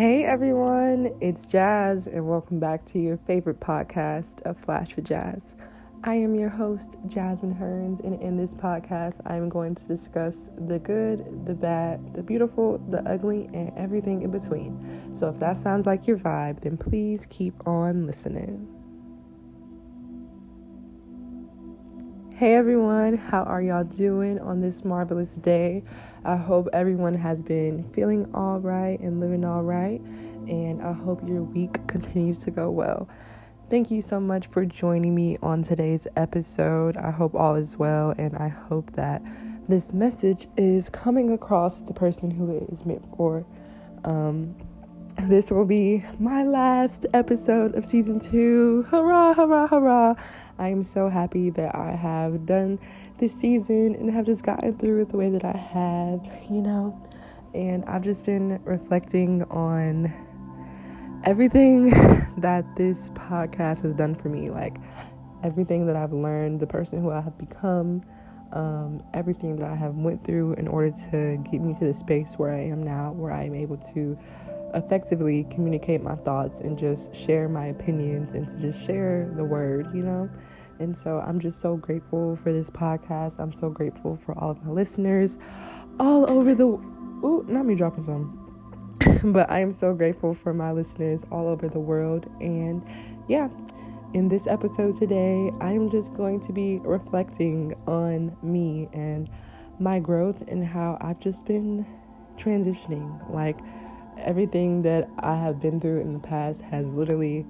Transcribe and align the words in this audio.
Hey 0.00 0.24
everyone, 0.24 1.14
it's 1.20 1.44
Jazz, 1.46 2.06
and 2.06 2.26
welcome 2.26 2.58
back 2.58 2.90
to 2.92 2.98
your 2.98 3.18
favorite 3.26 3.60
podcast, 3.60 4.40
A 4.46 4.54
Flash 4.54 4.94
for 4.94 5.02
Jazz. 5.02 5.54
I 6.04 6.14
am 6.14 6.34
your 6.34 6.48
host, 6.48 6.86
Jasmine 7.06 7.54
Hearns, 7.54 8.02
and 8.02 8.18
in 8.22 8.38
this 8.38 8.54
podcast, 8.54 9.20
I 9.26 9.36
am 9.36 9.50
going 9.50 9.74
to 9.74 9.82
discuss 9.82 10.36
the 10.66 10.78
good, 10.78 11.44
the 11.44 11.52
bad, 11.52 12.14
the 12.14 12.22
beautiful, 12.22 12.78
the 12.88 13.06
ugly, 13.06 13.50
and 13.52 13.72
everything 13.76 14.22
in 14.22 14.30
between. 14.30 15.14
So 15.18 15.28
if 15.28 15.38
that 15.40 15.62
sounds 15.62 15.84
like 15.84 16.06
your 16.06 16.16
vibe, 16.16 16.62
then 16.62 16.78
please 16.78 17.26
keep 17.28 17.52
on 17.66 18.06
listening. 18.06 18.66
Hey 22.34 22.54
everyone, 22.54 23.18
how 23.18 23.42
are 23.42 23.60
y'all 23.60 23.84
doing 23.84 24.38
on 24.38 24.62
this 24.62 24.82
marvelous 24.82 25.34
day? 25.34 25.84
I 26.24 26.36
hope 26.36 26.68
everyone 26.72 27.14
has 27.14 27.40
been 27.40 27.84
feeling 27.94 28.30
all 28.34 28.60
right 28.60 29.00
and 29.00 29.20
living 29.20 29.44
all 29.44 29.62
right, 29.62 30.00
and 30.48 30.82
I 30.82 30.92
hope 30.92 31.26
your 31.26 31.42
week 31.42 31.86
continues 31.86 32.38
to 32.40 32.50
go 32.50 32.70
well. 32.70 33.08
Thank 33.70 33.90
you 33.90 34.02
so 34.02 34.20
much 34.20 34.48
for 34.48 34.64
joining 34.66 35.14
me 35.14 35.38
on 35.42 35.62
today's 35.62 36.06
episode. 36.16 36.96
I 36.96 37.10
hope 37.10 37.34
all 37.34 37.54
is 37.54 37.78
well, 37.78 38.12
and 38.18 38.36
I 38.36 38.48
hope 38.48 38.92
that 38.96 39.22
this 39.68 39.92
message 39.92 40.48
is 40.56 40.88
coming 40.90 41.32
across 41.32 41.78
the 41.80 41.94
person 41.94 42.30
who 42.30 42.56
it 42.56 42.64
is 42.70 42.84
meant 42.84 43.04
for. 43.16 43.46
Um, 44.04 44.54
this 45.28 45.50
will 45.50 45.66
be 45.66 46.04
my 46.18 46.44
last 46.44 47.04
episode 47.12 47.74
of 47.74 47.84
season 47.84 48.20
two. 48.20 48.86
Hurrah, 48.90 49.34
hurrah, 49.34 49.66
hurrah! 49.66 50.14
I 50.58 50.68
am 50.68 50.82
so 50.82 51.08
happy 51.08 51.50
that 51.50 51.74
I 51.74 51.90
have 51.92 52.46
done 52.46 52.78
this 53.18 53.32
season 53.34 53.96
and 53.96 54.10
have 54.10 54.24
just 54.24 54.42
gotten 54.42 54.76
through 54.78 55.02
it 55.02 55.10
the 55.10 55.16
way 55.16 55.28
that 55.28 55.44
I 55.44 55.56
have, 55.56 56.24
you 56.50 56.62
know. 56.62 56.98
And 57.54 57.84
I've 57.84 58.02
just 58.02 58.24
been 58.24 58.60
reflecting 58.64 59.42
on 59.44 60.12
everything 61.24 61.90
that 62.38 62.64
this 62.76 62.98
podcast 63.10 63.82
has 63.82 63.94
done 63.94 64.14
for 64.14 64.28
me, 64.28 64.48
like 64.50 64.76
everything 65.44 65.86
that 65.86 65.96
I've 65.96 66.12
learned, 66.12 66.60
the 66.60 66.66
person 66.66 67.02
who 67.02 67.10
I 67.10 67.20
have 67.20 67.36
become, 67.36 68.02
um, 68.52 69.02
everything 69.12 69.56
that 69.56 69.70
I 69.70 69.74
have 69.74 69.94
went 69.96 70.24
through 70.24 70.54
in 70.54 70.66
order 70.66 70.90
to 71.10 71.36
get 71.50 71.60
me 71.60 71.74
to 71.74 71.92
the 71.92 71.94
space 71.94 72.34
where 72.36 72.52
I 72.52 72.60
am 72.60 72.82
now, 72.82 73.12
where 73.12 73.32
I 73.32 73.44
am 73.44 73.54
able 73.54 73.76
to 73.94 74.18
effectively 74.74 75.46
communicate 75.50 76.02
my 76.02 76.16
thoughts 76.16 76.60
and 76.60 76.78
just 76.78 77.14
share 77.14 77.48
my 77.48 77.66
opinions 77.66 78.34
and 78.34 78.48
to 78.48 78.72
just 78.72 78.84
share 78.86 79.30
the 79.36 79.44
word, 79.44 79.94
you 79.94 80.02
know. 80.02 80.28
And 80.78 80.96
so 81.04 81.22
I'm 81.26 81.40
just 81.40 81.60
so 81.60 81.76
grateful 81.76 82.38
for 82.42 82.52
this 82.52 82.70
podcast. 82.70 83.38
I'm 83.38 83.52
so 83.52 83.68
grateful 83.68 84.18
for 84.24 84.36
all 84.38 84.50
of 84.50 84.64
my 84.64 84.72
listeners 84.72 85.36
all 85.98 86.28
over 86.30 86.54
the 86.54 86.64
ooh, 86.64 87.44
not 87.48 87.66
me 87.66 87.74
dropping 87.74 88.04
some. 88.04 88.36
but 89.32 89.50
I 89.50 89.60
am 89.60 89.72
so 89.72 89.94
grateful 89.94 90.34
for 90.34 90.52
my 90.52 90.72
listeners 90.72 91.24
all 91.30 91.46
over 91.48 91.68
the 91.68 91.78
world. 91.78 92.30
And 92.40 92.82
yeah, 93.28 93.48
in 94.14 94.28
this 94.28 94.46
episode 94.46 94.98
today, 94.98 95.50
I 95.60 95.72
am 95.72 95.90
just 95.90 96.14
going 96.14 96.40
to 96.46 96.52
be 96.52 96.78
reflecting 96.78 97.74
on 97.86 98.36
me 98.42 98.88
and 98.92 99.28
my 99.78 100.00
growth 100.00 100.42
and 100.48 100.64
how 100.64 100.98
I've 101.00 101.20
just 101.20 101.44
been 101.44 101.86
transitioning. 102.38 103.30
Like 103.32 103.58
everything 104.24 104.82
that 104.82 105.08
I 105.18 105.36
have 105.36 105.60
been 105.60 105.80
through 105.80 106.00
in 106.00 106.12
the 106.12 106.18
past 106.18 106.60
has 106.62 106.86
literally 106.86 107.46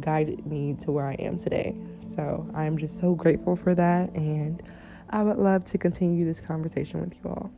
guided 0.00 0.46
me 0.46 0.76
to 0.82 0.92
where 0.92 1.06
I 1.06 1.14
am 1.14 1.38
today. 1.38 1.74
So 2.14 2.48
I'm 2.54 2.76
just 2.78 2.98
so 2.98 3.14
grateful 3.14 3.56
for 3.56 3.74
that, 3.74 4.12
and 4.14 4.62
I 5.10 5.22
would 5.22 5.38
love 5.38 5.64
to 5.66 5.78
continue 5.78 6.24
this 6.24 6.40
conversation 6.40 7.00
with 7.00 7.14
you 7.22 7.30
all. 7.30 7.50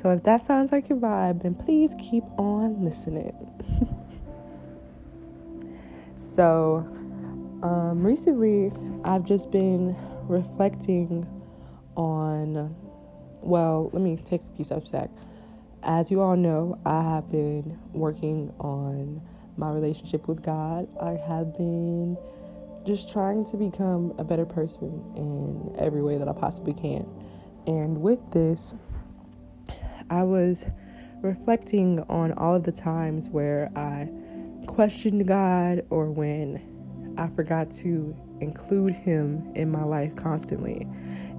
So 0.00 0.10
if 0.10 0.22
that 0.24 0.46
sounds 0.46 0.70
like 0.70 0.88
your 0.88 0.98
vibe, 0.98 1.42
then 1.42 1.54
please 1.54 1.94
keep 1.98 2.24
on 2.38 2.84
listening. 2.84 3.34
so 6.36 6.86
um, 7.62 8.04
recently, 8.06 8.70
I've 9.04 9.24
just 9.24 9.50
been 9.50 9.96
reflecting 10.28 11.26
on, 11.96 12.76
well, 13.42 13.90
let 13.92 14.00
me 14.00 14.22
take 14.30 14.42
a 14.42 14.56
few 14.56 14.64
steps 14.64 14.88
back. 14.88 15.10
As 15.82 16.10
you 16.10 16.20
all 16.20 16.36
know, 16.36 16.78
I 16.84 17.02
have 17.02 17.30
been 17.30 17.78
working 17.92 18.52
on 18.58 19.22
my 19.56 19.70
relationship 19.70 20.26
with 20.26 20.42
God. 20.42 20.88
I 21.00 21.12
have 21.12 21.56
been 21.56 22.16
just 22.84 23.12
trying 23.12 23.48
to 23.50 23.56
become 23.56 24.14
a 24.18 24.24
better 24.24 24.44
person 24.44 25.02
in 25.16 25.76
every 25.78 26.02
way 26.02 26.18
that 26.18 26.28
I 26.28 26.32
possibly 26.32 26.74
can. 26.74 27.06
And 27.66 28.00
with 28.00 28.18
this, 28.32 28.74
I 30.10 30.24
was 30.24 30.64
reflecting 31.22 32.00
on 32.08 32.32
all 32.32 32.54
of 32.54 32.64
the 32.64 32.72
times 32.72 33.28
where 33.28 33.70
I 33.76 34.08
questioned 34.66 35.26
God 35.28 35.84
or 35.90 36.10
when 36.10 37.14
I 37.16 37.28
forgot 37.36 37.72
to 37.78 38.16
include 38.40 38.94
Him 38.94 39.52
in 39.54 39.70
my 39.70 39.84
life 39.84 40.14
constantly 40.16 40.86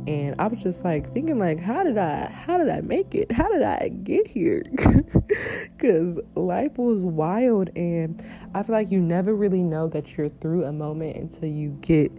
and 0.08 0.36
I 0.40 0.48
was 0.48 0.60
just 0.60 0.84
like 0.84 1.14
thinking 1.14 1.40
like 1.40 1.60
how 1.60 1.84
did 1.84 1.98
I 1.98 2.30
how 2.30 2.58
did 2.58 2.70
I 2.70 2.82
make 2.82 3.14
it? 3.16 3.32
How 3.32 3.52
did 3.52 3.62
I 3.62 3.90
get 3.90 4.28
here? 4.28 4.64
Cuz 5.78 6.18
life 6.36 6.78
was 6.78 7.00
wild 7.00 7.70
and 7.76 8.24
I 8.54 8.64
feel 8.64 8.74
like 8.74 8.92
you 8.92 9.02
never 9.02 9.36
really 9.36 9.62
know 9.62 9.88
that 9.90 10.18
you're 10.18 10.30
through 10.30 10.66
a 10.66 10.72
moment 10.72 11.18
until 11.18 11.50
you 11.50 11.78
get 11.82 12.12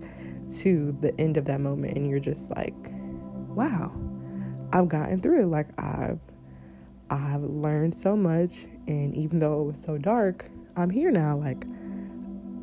to 0.60 0.96
the 1.00 1.18
end 1.20 1.36
of 1.36 1.44
that 1.46 1.60
moment 1.60 1.96
and 1.96 2.08
you're 2.08 2.20
just 2.20 2.50
like 2.50 2.74
wow. 3.54 3.92
I've 4.72 4.88
gotten 4.88 5.20
through 5.20 5.42
it 5.42 5.46
like 5.46 5.68
I've 5.78 6.20
I've 7.08 7.42
learned 7.42 7.94
so 7.94 8.16
much 8.16 8.66
and 8.86 9.16
even 9.16 9.38
though 9.40 9.62
it 9.62 9.64
was 9.64 9.82
so 9.82 9.98
dark, 9.98 10.44
I'm 10.76 10.90
here 10.90 11.10
now 11.10 11.36
like 11.36 11.64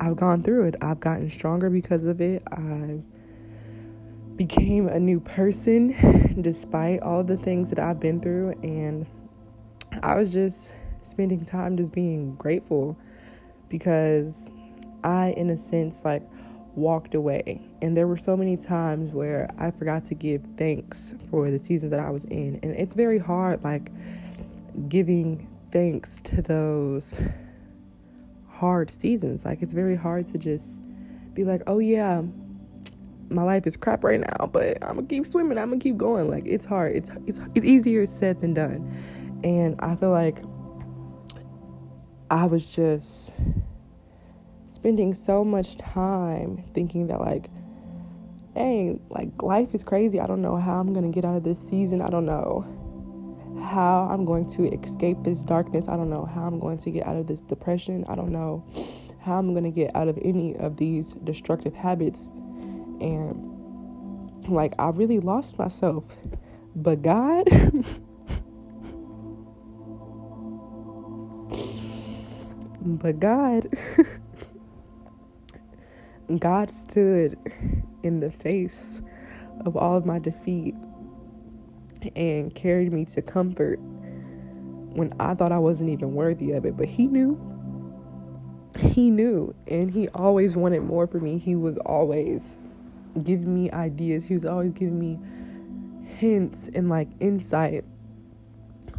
I've 0.00 0.16
gone 0.16 0.42
through 0.42 0.68
it. 0.68 0.76
I've 0.80 1.00
gotten 1.00 1.28
stronger 1.30 1.70
because 1.70 2.04
of 2.04 2.20
it. 2.20 2.42
I've 2.52 3.02
became 4.38 4.88
a 4.88 4.98
new 4.98 5.20
person 5.20 6.40
despite 6.40 7.02
all 7.02 7.22
the 7.22 7.36
things 7.36 7.68
that 7.68 7.78
I've 7.78 8.00
been 8.00 8.20
through. 8.20 8.54
And 8.62 9.04
I 10.02 10.14
was 10.14 10.32
just 10.32 10.70
spending 11.02 11.44
time 11.44 11.76
just 11.76 11.92
being 11.92 12.36
grateful 12.36 12.96
because 13.68 14.48
I, 15.04 15.34
in 15.36 15.50
a 15.50 15.58
sense, 15.58 16.00
like 16.04 16.22
walked 16.74 17.14
away. 17.14 17.60
And 17.82 17.96
there 17.96 18.06
were 18.06 18.16
so 18.16 18.36
many 18.36 18.56
times 18.56 19.12
where 19.12 19.50
I 19.58 19.72
forgot 19.72 20.06
to 20.06 20.14
give 20.14 20.42
thanks 20.56 21.12
for 21.30 21.50
the 21.50 21.58
season 21.58 21.90
that 21.90 22.00
I 22.00 22.10
was 22.10 22.24
in. 22.26 22.60
And 22.62 22.72
it's 22.72 22.94
very 22.94 23.18
hard, 23.18 23.62
like, 23.64 23.90
giving 24.88 25.48
thanks 25.72 26.10
to 26.24 26.40
those 26.40 27.16
hard 28.48 28.92
seasons. 29.00 29.44
Like, 29.44 29.60
it's 29.60 29.72
very 29.72 29.96
hard 29.96 30.30
to 30.32 30.38
just 30.38 30.68
be 31.34 31.44
like, 31.44 31.62
oh, 31.66 31.80
yeah, 31.80 32.22
my 33.30 33.42
life 33.42 33.66
is 33.66 33.76
crap 33.76 34.04
right 34.04 34.20
now, 34.20 34.46
but 34.46 34.82
I'm 34.82 34.96
gonna 34.96 35.06
keep 35.06 35.26
swimming. 35.26 35.58
I'm 35.58 35.70
gonna 35.70 35.80
keep 35.80 35.96
going. 35.96 36.30
Like 36.30 36.46
it's 36.46 36.64
hard. 36.64 36.96
It's 36.96 37.10
it's 37.26 37.38
it's 37.54 37.64
easier 37.64 38.06
said 38.06 38.40
than 38.40 38.54
done. 38.54 39.40
And 39.44 39.76
I 39.80 39.96
feel 39.96 40.10
like 40.10 40.38
I 42.30 42.46
was 42.46 42.64
just 42.66 43.30
spending 44.74 45.14
so 45.14 45.44
much 45.44 45.76
time 45.78 46.64
thinking 46.74 47.06
that 47.08 47.20
like 47.20 47.48
dang, 48.54 49.00
like 49.10 49.42
life 49.42 49.74
is 49.74 49.84
crazy. 49.84 50.20
I 50.20 50.26
don't 50.26 50.42
know 50.42 50.56
how 50.56 50.80
I'm 50.80 50.92
gonna 50.92 51.10
get 51.10 51.24
out 51.24 51.36
of 51.36 51.44
this 51.44 51.58
season. 51.68 52.00
I 52.00 52.10
don't 52.10 52.26
know 52.26 52.66
how 53.62 54.08
I'm 54.10 54.24
going 54.24 54.50
to 54.52 54.68
escape 54.72 55.18
this 55.22 55.42
darkness. 55.42 55.88
I 55.88 55.96
don't 55.96 56.10
know 56.10 56.24
how 56.24 56.42
I'm 56.42 56.58
going 56.58 56.78
to 56.78 56.90
get 56.90 57.06
out 57.06 57.16
of 57.16 57.26
this 57.26 57.40
depression. 57.40 58.04
I 58.08 58.14
don't 58.14 58.32
know 58.32 58.64
how 59.20 59.38
I'm 59.38 59.52
gonna 59.52 59.70
get 59.70 59.94
out 59.94 60.08
of 60.08 60.18
any 60.22 60.56
of 60.56 60.76
these 60.76 61.12
destructive 61.24 61.74
habits 61.74 62.20
and 63.00 64.48
like 64.48 64.74
I 64.78 64.90
really 64.90 65.20
lost 65.20 65.58
myself. 65.58 66.04
But 66.76 67.02
God 67.02 67.48
but 72.80 73.20
God 73.20 73.68
God 76.38 76.70
stood 76.70 77.38
in 78.02 78.20
the 78.20 78.30
face 78.30 79.00
of 79.64 79.76
all 79.76 79.96
of 79.96 80.06
my 80.06 80.18
defeat 80.18 80.74
and 82.14 82.54
carried 82.54 82.92
me 82.92 83.04
to 83.06 83.22
comfort 83.22 83.78
when 83.80 85.12
I 85.18 85.34
thought 85.34 85.52
I 85.52 85.58
wasn't 85.58 85.90
even 85.90 86.14
worthy 86.14 86.52
of 86.52 86.66
it. 86.66 86.76
But 86.76 86.88
He 86.88 87.06
knew. 87.06 87.40
He 88.78 89.10
knew. 89.10 89.54
And 89.66 89.90
He 89.90 90.08
always 90.08 90.54
wanted 90.54 90.82
more 90.82 91.06
for 91.06 91.18
me. 91.18 91.38
He 91.38 91.56
was 91.56 91.78
always 91.78 92.57
giving 93.24 93.54
me 93.54 93.70
ideas. 93.70 94.24
He 94.24 94.34
was 94.34 94.44
always 94.44 94.72
giving 94.72 94.98
me 94.98 95.18
hints 96.16 96.68
and 96.74 96.88
like 96.88 97.08
insight 97.20 97.84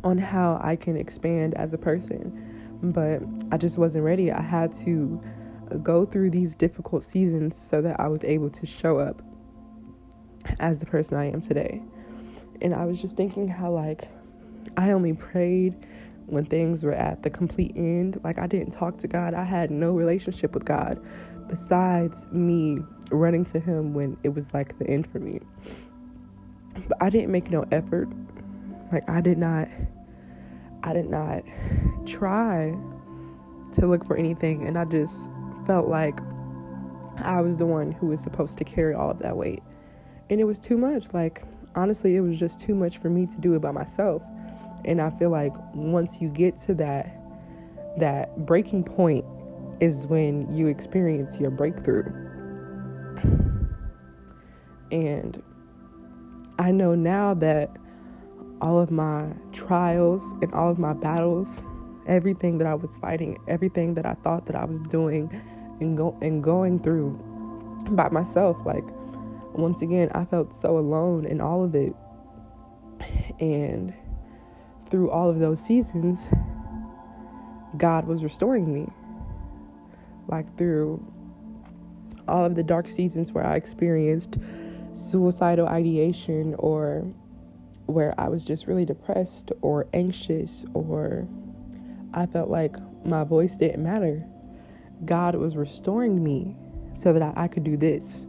on 0.03 0.17
how 0.17 0.59
I 0.63 0.75
can 0.75 0.95
expand 0.95 1.55
as 1.55 1.73
a 1.73 1.77
person. 1.77 2.79
But 2.81 3.21
I 3.51 3.57
just 3.57 3.77
wasn't 3.77 4.05
ready. 4.05 4.31
I 4.31 4.41
had 4.41 4.73
to 4.85 5.21
go 5.83 6.05
through 6.05 6.31
these 6.31 6.55
difficult 6.55 7.03
seasons 7.03 7.57
so 7.57 7.81
that 7.81 7.99
I 7.99 8.07
was 8.07 8.23
able 8.23 8.49
to 8.51 8.65
show 8.65 8.99
up 8.99 9.21
as 10.59 10.79
the 10.79 10.85
person 10.85 11.17
I 11.17 11.29
am 11.29 11.41
today. 11.41 11.81
And 12.61 12.73
I 12.73 12.85
was 12.85 13.01
just 13.01 13.15
thinking 13.15 13.47
how 13.47 13.71
like 13.71 14.07
I 14.77 14.91
only 14.91 15.13
prayed 15.13 15.75
when 16.25 16.45
things 16.45 16.83
were 16.83 16.93
at 16.93 17.23
the 17.23 17.29
complete 17.29 17.73
end. 17.75 18.19
Like 18.23 18.39
I 18.39 18.47
didn't 18.47 18.71
talk 18.71 18.97
to 18.99 19.07
God. 19.07 19.33
I 19.33 19.43
had 19.43 19.71
no 19.71 19.91
relationship 19.91 20.53
with 20.53 20.65
God 20.65 20.99
besides 21.47 22.25
me 22.31 22.79
running 23.11 23.45
to 23.45 23.59
him 23.59 23.93
when 23.93 24.17
it 24.23 24.29
was 24.29 24.45
like 24.53 24.77
the 24.79 24.87
end 24.87 25.09
for 25.11 25.19
me. 25.19 25.39
But 26.87 26.97
I 27.01 27.09
didn't 27.09 27.31
make 27.31 27.49
no 27.49 27.65
effort. 27.71 28.07
Like 28.91 29.07
I 29.09 29.21
did 29.21 29.37
not 29.37 29.67
I 30.83 30.93
did 30.93 31.09
not 31.09 31.43
try 32.07 32.75
to 33.75 33.87
look 33.87 34.05
for 34.05 34.15
anything 34.15 34.67
and 34.67 34.77
I 34.77 34.85
just 34.85 35.29
felt 35.67 35.87
like 35.87 36.19
I 37.17 37.41
was 37.41 37.57
the 37.57 37.65
one 37.65 37.91
who 37.91 38.07
was 38.07 38.21
supposed 38.21 38.57
to 38.57 38.63
carry 38.63 38.93
all 38.93 39.11
of 39.11 39.19
that 39.19 39.35
weight. 39.35 39.61
And 40.29 40.39
it 40.39 40.45
was 40.45 40.57
too 40.57 40.77
much. 40.77 41.07
Like 41.13 41.43
honestly, 41.75 42.15
it 42.15 42.21
was 42.21 42.37
just 42.37 42.59
too 42.59 42.75
much 42.75 42.97
for 42.97 43.09
me 43.09 43.25
to 43.25 43.35
do 43.39 43.53
it 43.55 43.59
by 43.59 43.71
myself. 43.71 44.21
And 44.85 45.01
I 45.01 45.09
feel 45.11 45.29
like 45.29 45.53
once 45.73 46.21
you 46.21 46.29
get 46.29 46.59
to 46.67 46.73
that 46.75 47.15
that 47.97 48.45
breaking 48.45 48.83
point 48.83 49.25
is 49.81 50.05
when 50.07 50.53
you 50.55 50.67
experience 50.67 51.37
your 51.37 51.51
breakthrough. 51.51 52.28
And 54.91 55.41
I 56.57 56.71
know 56.71 56.95
now 56.95 57.33
that 57.35 57.77
all 58.61 58.79
of 58.79 58.91
my 58.91 59.27
trials 59.53 60.21
and 60.41 60.53
all 60.53 60.69
of 60.69 60.79
my 60.79 60.93
battles, 60.93 61.63
everything 62.07 62.57
that 62.57 62.67
I 62.67 62.75
was 62.75 62.97
fighting, 62.97 63.37
everything 63.47 63.93
that 63.95 64.05
I 64.05 64.15
thought 64.15 64.45
that 64.47 64.55
I 64.55 64.65
was 64.65 64.79
doing 64.81 65.29
and 65.79 65.95
go 65.95 66.17
and 66.21 66.43
going 66.43 66.79
through 66.79 67.11
by 67.91 68.09
myself, 68.09 68.57
like 68.65 68.83
once 69.53 69.81
again, 69.81 70.09
I 70.13 70.25
felt 70.25 70.59
so 70.61 70.77
alone 70.77 71.25
in 71.25 71.41
all 71.41 71.63
of 71.63 71.75
it. 71.75 71.93
And 73.39 73.93
through 74.89 75.11
all 75.11 75.29
of 75.29 75.39
those 75.39 75.59
seasons, 75.61 76.27
God 77.77 78.05
was 78.05 78.23
restoring 78.23 78.73
me. 78.73 78.87
Like 80.27 80.57
through 80.57 81.03
all 82.27 82.45
of 82.45 82.55
the 82.55 82.63
dark 82.63 82.89
seasons 82.89 83.31
where 83.31 83.45
I 83.45 83.55
experienced 83.55 84.37
suicidal 84.93 85.67
ideation 85.67 86.55
or 86.59 87.05
where 87.85 88.13
I 88.17 88.29
was 88.29 88.45
just 88.45 88.67
really 88.67 88.85
depressed 88.85 89.51
or 89.61 89.87
anxious 89.93 90.65
or 90.73 91.27
I 92.13 92.25
felt 92.25 92.49
like 92.49 92.75
my 93.05 93.23
voice 93.23 93.55
didn't 93.55 93.83
matter. 93.83 94.23
God 95.05 95.35
was 95.35 95.55
restoring 95.55 96.23
me 96.23 96.55
so 97.01 97.13
that 97.13 97.33
I, 97.37 97.47
could 97.47 97.63
do 97.63 97.77
this, 97.77 98.27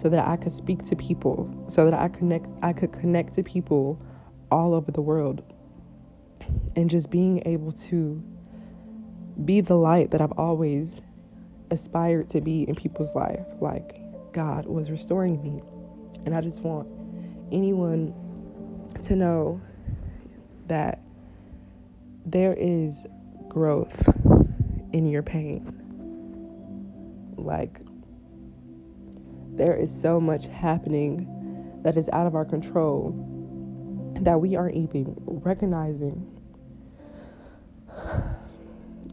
so 0.00 0.08
that 0.08 0.26
I 0.26 0.36
could 0.36 0.52
speak 0.52 0.88
to 0.88 0.96
people, 0.96 1.52
so 1.68 1.84
that 1.84 1.94
I 1.94 2.08
connect 2.08 2.46
I 2.62 2.72
could 2.72 2.92
connect 2.92 3.34
to 3.34 3.42
people 3.42 4.00
all 4.50 4.74
over 4.74 4.90
the 4.90 5.00
world. 5.00 5.42
And 6.76 6.88
just 6.88 7.10
being 7.10 7.42
able 7.46 7.72
to 7.90 8.22
be 9.44 9.60
the 9.60 9.74
light 9.74 10.10
that 10.12 10.20
I've 10.20 10.38
always 10.38 11.00
aspired 11.70 12.30
to 12.30 12.40
be 12.40 12.62
in 12.62 12.74
people's 12.74 13.14
life. 13.14 13.44
Like 13.60 14.00
God 14.32 14.66
was 14.66 14.90
restoring 14.90 15.42
me. 15.42 15.62
And 16.26 16.34
I 16.34 16.40
just 16.40 16.60
want 16.62 16.88
anyone 17.52 18.12
to 19.04 19.14
know 19.14 19.60
that 20.66 21.00
there 22.26 22.52
is 22.58 23.06
growth 23.48 24.08
in 24.92 25.08
your 25.08 25.22
pain. 25.22 25.72
Like, 27.36 27.80
there 29.54 29.76
is 29.76 29.90
so 30.02 30.20
much 30.20 30.46
happening 30.46 31.80
that 31.84 31.96
is 31.96 32.08
out 32.12 32.26
of 32.26 32.34
our 32.34 32.44
control 32.44 33.14
that 34.20 34.40
we 34.40 34.56
aren't 34.56 34.74
even 34.74 35.14
recognizing. 35.26 36.26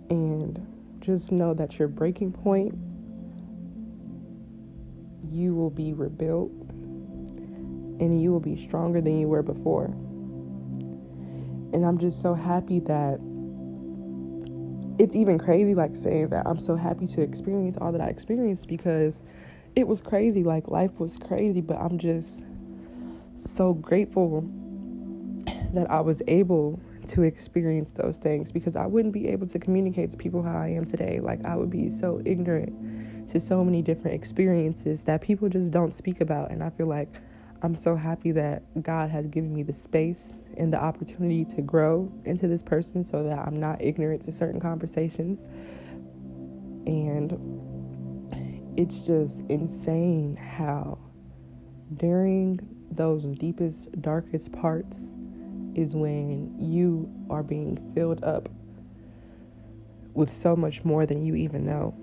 And 0.10 0.98
just 1.00 1.32
know 1.32 1.54
that 1.54 1.78
your 1.78 1.88
breaking 1.88 2.32
point, 2.32 2.74
you 5.32 5.54
will 5.54 5.70
be 5.70 5.94
rebuilt 5.94 6.52
and 8.00 8.22
you 8.22 8.32
will 8.32 8.40
be 8.40 8.66
stronger 8.68 9.02
than 9.02 9.20
you 9.20 9.28
were 9.28 9.44
before. 9.44 9.86
And 11.74 11.86
I'm 11.86 11.98
just 11.98 12.22
so 12.22 12.34
happy 12.34 12.80
that 12.82 13.20
it's 15.00 15.16
even 15.16 15.40
crazy, 15.40 15.74
like 15.74 15.96
saying 15.96 16.30
that 16.30 16.46
I'm 16.46 16.60
so 16.60 16.76
happy 16.76 17.08
to 17.08 17.22
experience 17.22 17.78
all 17.82 17.92
that 17.92 18.02
I 18.02 18.08
experienced 18.08 18.68
because 18.68 19.22
it 19.76 19.88
was 19.88 20.02
crazy. 20.02 20.44
Like, 20.44 20.68
life 20.68 20.92
was 21.00 21.18
crazy, 21.18 21.62
but 21.62 21.78
I'm 21.78 21.98
just 21.98 22.44
so 23.56 23.74
grateful 23.74 24.48
that 25.74 25.90
I 25.90 26.00
was 26.02 26.22
able 26.28 26.80
to 27.08 27.24
experience 27.24 27.92
those 27.96 28.18
things 28.18 28.52
because 28.52 28.76
I 28.76 28.86
wouldn't 28.86 29.14
be 29.14 29.28
able 29.30 29.48
to 29.48 29.60
communicate 29.60 30.12
to 30.12 30.18
people 30.18 30.44
how 30.44 30.56
I 30.56 30.70
am 30.70 30.86
today. 30.86 31.20
Like, 31.20 31.44
I 31.44 31.56
would 31.56 31.72
be 31.72 31.90
so 32.00 32.22
ignorant 32.24 33.32
to 33.32 33.40
so 33.40 33.64
many 33.64 33.82
different 33.82 34.16
experiences 34.16 35.02
that 35.04 35.22
people 35.22 35.50
just 35.50 35.72
don't 35.72 35.96
speak 35.98 36.22
about. 36.22 36.52
And 36.52 36.64
I 36.64 36.70
feel 36.70 36.88
like 36.88 37.10
I'm 37.64 37.76
so 37.78 37.96
happy 37.96 38.34
that 38.34 38.84
God 38.84 39.10
has 39.10 39.26
given 39.28 39.54
me 39.54 39.64
the 39.64 39.72
space 39.72 40.34
and 40.58 40.72
the 40.74 40.78
opportunity 40.78 41.46
to 41.56 41.62
grow 41.62 42.12
into 42.26 42.50
this 42.50 42.62
person 42.62 43.06
so 43.06 43.24
that 43.24 43.40
I'm 43.40 43.58
not 43.58 43.82
ignorant 43.82 44.26
to 44.26 44.34
certain 44.34 44.60
conversations. 44.60 45.46
And 46.86 47.32
it's 48.78 49.06
just 49.06 49.40
insane 49.48 50.36
how 50.36 50.98
during 51.96 52.60
those 52.92 53.24
deepest, 53.38 53.90
darkest 54.02 54.52
parts 54.52 54.98
is 55.74 55.96
when 55.96 56.54
you 56.60 57.10
are 57.30 57.44
being 57.44 57.94
filled 57.96 58.26
up 58.26 58.50
with 60.14 60.36
so 60.36 60.54
much 60.54 60.84
more 60.84 61.06
than 61.06 61.26
you 61.26 61.36
even 61.36 61.66
know. 61.66 61.96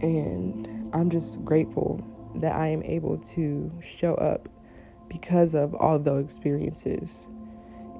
And 0.00 0.90
I'm 0.94 1.10
just 1.10 1.44
grateful 1.44 2.02
that 2.36 2.54
I 2.54 2.68
am 2.68 2.82
able 2.82 3.18
to 3.34 3.70
show 3.98 4.14
up 4.14 4.48
because 5.08 5.54
of 5.54 5.74
all 5.74 5.96
of 5.96 6.04
those 6.04 6.24
experiences. 6.24 7.08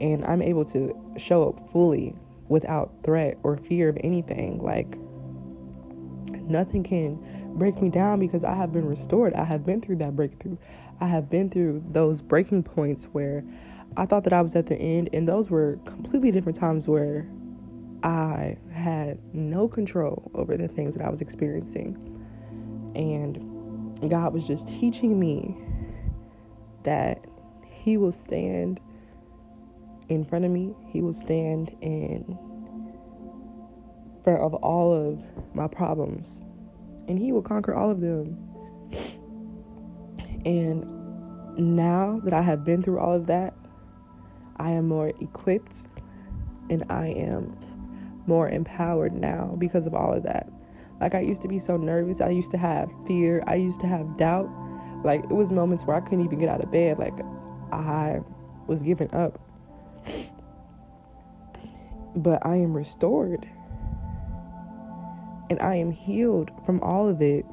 And 0.00 0.25
I'm 0.25 0.43
able 0.43 0.64
to 0.67 0.94
show 1.19 1.49
up 1.49 1.70
fully 1.73 2.14
without 2.49 2.93
threat 3.05 3.38
or 3.43 3.56
fear 3.56 3.88
of 3.88 3.99
anything. 4.02 4.62
Like, 4.62 4.96
nothing 6.49 6.82
can 6.82 7.19
break 7.56 7.81
me 7.81 7.88
down 7.88 8.19
because 8.19 8.44
I 8.44 8.55
have 8.55 8.73
been 8.73 8.87
restored. 8.87 9.34
I 9.34 9.44
have 9.44 9.64
been 9.64 9.81
through 9.81 9.96
that 9.96 10.17
breakthrough. 10.17 10.56
I 11.00 11.06
have 11.06 11.31
been 11.31 11.50
through 11.50 11.85
those 11.90 12.20
breaking 12.23 12.62
points 12.62 13.05
where 13.12 13.44
I 13.96 14.06
thought 14.06 14.25
that 14.25 14.32
I 14.32 14.40
was 14.40 14.56
at 14.56 14.67
the 14.67 14.76
end, 14.76 15.11
and 15.12 15.28
those 15.28 15.50
were 15.50 15.78
completely 15.85 16.31
different 16.31 16.58
times 16.58 16.88
where 16.88 17.28
I 18.02 18.56
had 18.73 19.18
no 19.35 19.68
control 19.68 20.30
over 20.35 20.56
the 20.56 20.68
things 20.68 20.95
that 20.95 21.04
I 21.04 21.11
was 21.11 21.21
experiencing. 21.21 21.97
And 22.95 23.51
God 24.11 24.32
was 24.32 24.44
just 24.44 24.66
teaching 24.66 25.18
me 25.18 25.56
that 26.85 27.25
He 27.64 27.97
will 27.97 28.12
stand 28.12 28.80
in 30.09 30.25
front 30.25 30.44
of 30.44 30.50
me, 30.50 30.75
He 30.88 31.00
will 31.00 31.14
stand 31.14 31.75
in 31.80 32.38
front 34.25 34.40
of 34.40 34.54
all 34.54 34.92
of 34.92 35.21
my 35.54 35.66
problems, 35.66 36.28
and 37.09 37.18
He 37.18 37.32
will 37.32 37.42
conquer 37.42 37.75
all 37.75 37.90
of 37.90 38.00
them. 38.00 38.37
And 40.44 40.87
now 41.56 42.21
that 42.25 42.32
I 42.32 42.42
have 42.42 42.64
been 42.64 42.82
through 42.82 42.99
all 42.99 43.14
of 43.14 43.26
that, 43.26 43.54
I 44.56 44.71
am 44.71 44.88
more 44.88 45.09
equipped 45.21 45.82
and 46.71 46.85
I 46.88 47.09
am 47.09 47.56
more 48.26 48.49
empowered 48.49 49.12
now 49.12 49.56
because 49.59 49.87
of 49.87 49.94
all 49.94 50.12
of 50.12 50.23
that. 50.25 50.51
Like 51.02 51.16
I 51.16 51.21
used 51.21 51.42
to 51.42 51.49
be 51.49 51.59
so 51.59 51.76
nervous, 51.76 52.21
I 52.21 52.28
used 52.28 52.52
to 52.52 52.59
have 52.59 52.88
fear, 53.09 53.42
I 53.49 53.56
used 53.56 53.80
to 53.80 53.88
have 53.88 54.16
doubt. 54.16 54.49
Like 55.04 55.25
it 55.25 55.32
was 55.32 55.50
moments 55.50 55.82
where 55.85 55.97
I 55.97 56.00
couldn't 56.00 56.25
even 56.25 56.38
get 56.38 56.49
out 56.49 56.62
of 56.62 56.71
bed, 56.71 57.00
like 57.00 57.18
I 57.73 58.21
was 58.68 58.82
giving 58.82 59.12
up. 59.12 59.40
But 62.14 62.47
I 62.47 62.54
am 62.54 62.73
restored. 62.73 63.49
And 65.50 65.61
I 65.61 65.75
am 65.75 65.90
healed 65.90 66.52
from 66.64 66.80
all 66.82 67.09
of 67.09 67.21
it. 67.21 67.44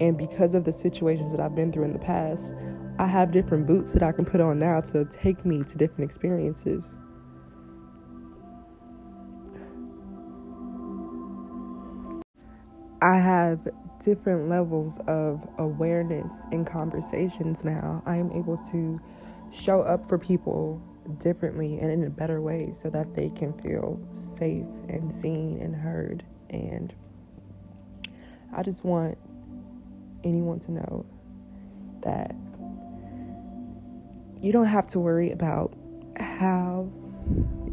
And 0.00 0.16
because 0.16 0.54
of 0.54 0.64
the 0.64 0.72
situations 0.72 1.30
that 1.32 1.40
I've 1.40 1.54
been 1.54 1.72
through 1.72 1.84
in 1.84 1.92
the 1.92 1.98
past, 1.98 2.54
I 2.98 3.06
have 3.06 3.32
different 3.32 3.66
boots 3.66 3.92
that 3.92 4.02
I 4.02 4.12
can 4.12 4.24
put 4.24 4.40
on 4.40 4.58
now 4.58 4.80
to 4.80 5.04
take 5.04 5.44
me 5.44 5.62
to 5.62 5.76
different 5.76 6.10
experiences. 6.10 6.96
I 13.04 13.18
have 13.18 13.68
different 14.02 14.48
levels 14.48 14.94
of 15.06 15.46
awareness 15.58 16.32
in 16.52 16.64
conversations 16.64 17.62
now. 17.62 18.02
I 18.06 18.16
am 18.16 18.32
able 18.32 18.56
to 18.72 18.98
show 19.52 19.82
up 19.82 20.08
for 20.08 20.16
people 20.16 20.80
differently 21.22 21.78
and 21.80 21.90
in 21.90 22.04
a 22.04 22.08
better 22.08 22.40
way 22.40 22.72
so 22.72 22.88
that 22.88 23.14
they 23.14 23.28
can 23.28 23.52
feel 23.60 24.00
safe 24.38 24.64
and 24.88 25.14
seen 25.20 25.60
and 25.60 25.76
heard. 25.76 26.24
And 26.48 26.94
I 28.56 28.62
just 28.62 28.86
want 28.86 29.18
anyone 30.24 30.60
to 30.60 30.72
know 30.72 31.04
that 32.04 32.34
you 34.40 34.50
don't 34.50 34.64
have 34.64 34.86
to 34.88 34.98
worry 34.98 35.30
about 35.30 35.74
how 36.16 36.88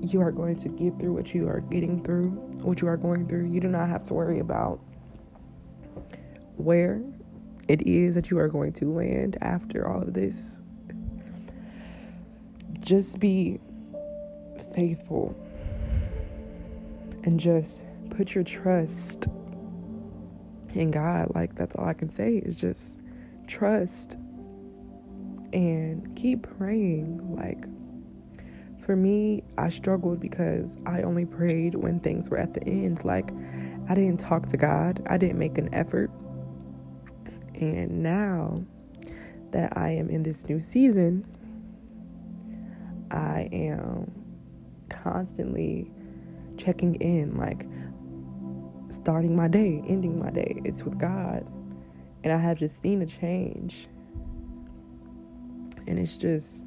you 0.02 0.20
are 0.20 0.32
going 0.34 0.58
to 0.58 0.68
get 0.68 1.00
through 1.00 1.14
what 1.14 1.34
you 1.34 1.48
are 1.48 1.62
getting 1.62 2.04
through, 2.04 2.32
what 2.64 2.82
you 2.82 2.90
are 2.90 2.98
going 2.98 3.30
through. 3.30 3.50
You 3.50 3.62
do 3.62 3.70
not 3.70 3.88
have 3.88 4.06
to 4.08 4.14
worry 4.14 4.40
about 4.40 4.82
where 6.58 7.02
it 7.68 7.88
is 7.88 8.16
that 8.16 8.30
you 8.30 8.38
are 8.38 8.48
going 8.48 8.74
to 8.74 8.94
land 8.94 9.38
after 9.42 9.88
all 9.88 10.02
of 10.02 10.14
this. 10.14 10.36
Just 12.80 13.20
be 13.20 13.60
faithful 14.74 15.36
and 17.24 17.40
just 17.40 17.82
put 18.10 18.34
your 18.34 18.44
trust 18.44 19.28
in 20.74 20.92
God. 20.92 21.32
Like, 21.36 21.56
that's 21.56 21.76
all 21.76 21.86
I 21.86 21.94
can 21.94 22.14
say 22.14 22.38
is 22.38 22.56
just 22.56 22.98
trust 23.48 24.16
and 25.54 26.16
keep 26.16 26.48
praying. 26.58 27.36
Like, 27.36 27.66
for 28.86 28.96
me, 28.96 29.44
I 29.58 29.70
struggled 29.70 30.20
because 30.20 30.78
I 30.86 31.04
only 31.04 31.26
prayed 31.26 31.76
when 31.76 32.00
things 32.00 32.30
were 32.30 32.38
at 32.38 32.54
the 32.54 32.64
end. 32.64 33.06
Like, 33.06 33.32
I 33.90 33.96
didn't 33.96 34.20
talk 34.20 34.50
to 34.50 34.58
God, 34.58 35.06
I 35.10 35.18
didn't 35.18 35.40
make 35.40 35.58
an 35.58 35.74
effort. 35.74 36.12
And 37.62 38.02
now 38.02 38.64
that 39.52 39.78
I 39.78 39.92
am 39.92 40.10
in 40.10 40.24
this 40.24 40.48
new 40.50 40.60
season, 40.60 41.24
I 43.12 43.48
am 43.52 44.12
constantly 44.90 45.92
checking 46.58 46.96
in, 46.96 47.38
like 47.38 47.68
starting 48.90 49.36
my 49.36 49.48
day, 49.48 49.84
ending 49.88 50.18
my 50.18 50.32
day. 50.32 50.60
It's 50.66 50.82
with 50.84 50.98
God. 50.98 51.46
And 52.24 52.34
I 52.34 52.38
have 52.38 52.58
just 52.58 52.82
seen 52.82 53.02
a 53.04 53.06
change. 53.06 53.88
And 55.86 56.00
it's 56.00 56.18
just 56.18 56.64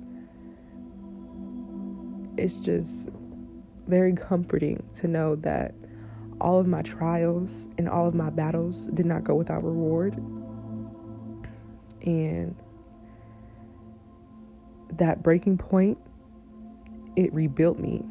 it's 2.37 2.57
just 2.57 3.09
very 3.89 4.13
comforting 4.15 4.83
to 5.01 5.09
know 5.09 5.37
that 5.37 5.75
all 6.41 6.59
of 6.59 6.67
my 6.67 6.83
trials 6.83 7.69
and 7.79 7.89
all 7.89 8.09
of 8.09 8.15
my 8.15 8.31
battles 8.31 8.87
did 8.95 9.07
not 9.07 9.25
go 9.25 9.35
without 9.35 9.63
reward. 9.65 10.17
And 12.05 12.55
that 14.99 15.23
breaking 15.23 15.59
point, 15.59 15.99
it 17.17 17.33
rebuilt 17.33 17.79
me. 17.79 18.03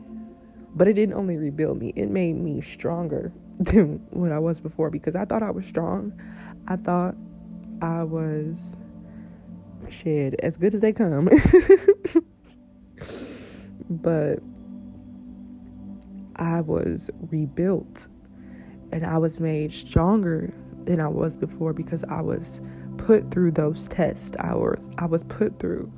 But 0.76 0.88
it 0.88 0.94
didn't 0.94 1.16
only 1.16 1.38
rebuild 1.38 1.80
me, 1.80 1.94
it 1.96 2.10
made 2.10 2.34
me 2.34 2.62
stronger 2.62 3.32
than 3.60 4.06
what 4.10 4.32
I 4.32 4.40
was 4.40 4.60
before 4.60 4.90
because 4.90 5.16
I 5.16 5.26
thought 5.26 5.44
I 5.44 5.52
was 5.52 5.66
strong. 5.66 6.14
I 6.68 6.76
thought 6.78 7.16
I 7.82 8.04
was 8.04 8.56
shit 9.90 10.36
as 10.42 10.58
good 10.58 10.74
as 10.74 10.82
they 10.82 10.94
come. 10.94 11.30
but 13.90 14.40
I 16.36 16.62
was 16.62 17.10
rebuilt 17.30 18.08
and 18.92 19.06
I 19.06 19.18
was 19.18 19.40
made 19.40 19.74
stronger 19.74 20.54
than 20.86 21.00
I 21.00 21.08
was 21.08 21.36
before 21.36 21.74
because 21.74 22.04
I 22.10 22.22
was 22.22 22.60
put 23.06 23.32
through 23.32 23.52
those 23.52 23.88
tests. 23.90 24.32
I 24.40 24.56
was 24.56 24.80
I 24.98 25.06
was 25.06 25.24
put 25.24 25.60
through 25.60 25.92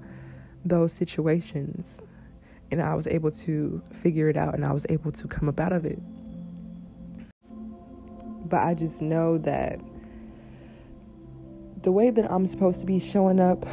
those 0.65 0.91
situations 0.91 1.99
and 2.71 2.81
I 2.81 2.95
was 2.95 3.05
able 3.07 3.31
to 3.31 3.81
figure 4.01 4.29
it 4.29 4.37
out 4.37 4.55
and 4.55 4.65
I 4.65 4.71
was 4.71 4.85
able 4.89 5.11
to 5.11 5.27
come 5.27 5.47
up 5.47 5.59
out 5.59 5.71
of 5.71 5.85
it. 5.85 5.99
But 8.49 8.61
I 8.61 8.73
just 8.73 9.01
know 9.01 9.37
that 9.39 9.79
the 11.83 11.91
way 11.91 12.09
that 12.09 12.31
I'm 12.31 12.47
supposed 12.47 12.79
to 12.79 12.85
be 12.85 12.99
showing 12.99 13.39
up, 13.39 13.65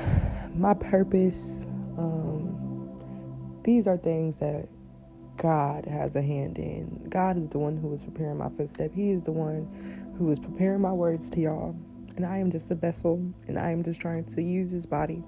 my 0.54 0.74
purpose, 0.74 1.64
um, 1.96 2.90
these 3.64 3.86
are 3.86 3.96
things 3.96 4.36
that 4.36 4.68
God 5.38 5.86
has 5.86 6.14
a 6.14 6.22
hand 6.22 6.58
in. 6.58 7.06
God 7.08 7.38
is 7.38 7.48
the 7.48 7.58
one 7.58 7.78
who 7.78 7.94
is 7.94 8.04
preparing 8.04 8.36
my 8.36 8.50
footstep. 8.50 8.92
He 8.94 9.10
is 9.10 9.22
the 9.22 9.32
one 9.32 10.14
who 10.18 10.30
is 10.30 10.38
preparing 10.38 10.82
my 10.82 10.92
words 10.92 11.30
to 11.30 11.40
y'all. 11.40 11.74
And 12.16 12.26
I 12.26 12.38
am 12.38 12.50
just 12.50 12.70
a 12.70 12.74
vessel, 12.74 13.22
and 13.48 13.58
I 13.58 13.70
am 13.70 13.82
just 13.82 14.00
trying 14.00 14.24
to 14.34 14.42
use 14.42 14.70
his 14.70 14.86
body 14.86 15.22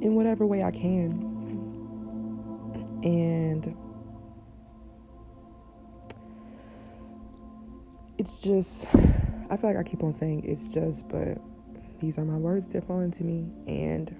in 0.00 0.14
whatever 0.14 0.46
way 0.46 0.62
I 0.62 0.70
can. 0.70 1.30
And 3.04 3.76
it's 8.18 8.38
just, 8.38 8.84
I 9.50 9.56
feel 9.56 9.70
like 9.70 9.76
I 9.76 9.82
keep 9.82 10.02
on 10.02 10.12
saying 10.12 10.44
it's 10.44 10.72
just, 10.72 11.08
but 11.08 11.38
these 12.00 12.18
are 12.18 12.24
my 12.24 12.36
words, 12.36 12.66
they're 12.68 12.82
falling 12.82 13.12
to 13.12 13.22
me. 13.24 13.46
And 13.66 14.14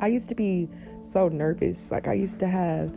I 0.00 0.08
used 0.08 0.28
to 0.30 0.34
be 0.34 0.68
so 1.12 1.28
nervous. 1.28 1.90
Like, 1.90 2.08
I 2.08 2.14
used 2.14 2.40
to 2.40 2.48
have 2.48 2.92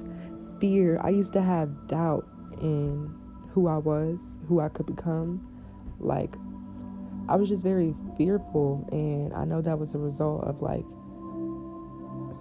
fear, 0.59 0.99
I 1.03 1.09
used 1.09 1.33
to 1.33 1.41
have 1.41 1.87
doubt 1.87 2.27
in 2.61 3.13
who 3.51 3.67
I 3.67 3.77
was, 3.77 4.19
who 4.47 4.59
I 4.59 4.69
could 4.69 4.87
become. 4.87 5.47
Like, 5.99 6.33
I 7.29 7.35
was 7.35 7.49
just 7.49 7.63
very 7.63 7.95
fearful, 8.17 8.87
and 8.91 9.33
I 9.33 9.45
know 9.45 9.61
that 9.61 9.79
was 9.79 9.93
a 9.93 9.97
result 9.97 10.43
of 10.43 10.61
like 10.61 10.85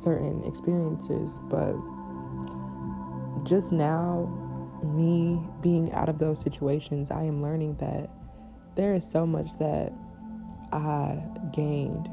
certain 0.02 0.42
experiences, 0.44 1.38
but 1.48 1.74
just 3.44 3.72
now, 3.72 4.28
me 4.84 5.40
being 5.62 5.92
out 5.92 6.08
of 6.08 6.18
those 6.18 6.40
situations, 6.40 7.10
I 7.10 7.22
am 7.22 7.42
learning 7.42 7.76
that 7.76 8.10
there 8.76 8.94
is 8.94 9.04
so 9.10 9.26
much 9.26 9.50
that 9.58 9.92
I 10.72 11.22
gained 11.52 12.08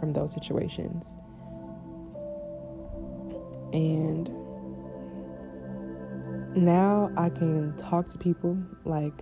from 0.00 0.12
those 0.12 0.32
situations. 0.32 1.04
And 3.72 4.30
now 6.56 7.10
I 7.16 7.28
can 7.28 7.76
talk 7.76 8.10
to 8.12 8.18
people 8.18 8.56
like 8.84 9.12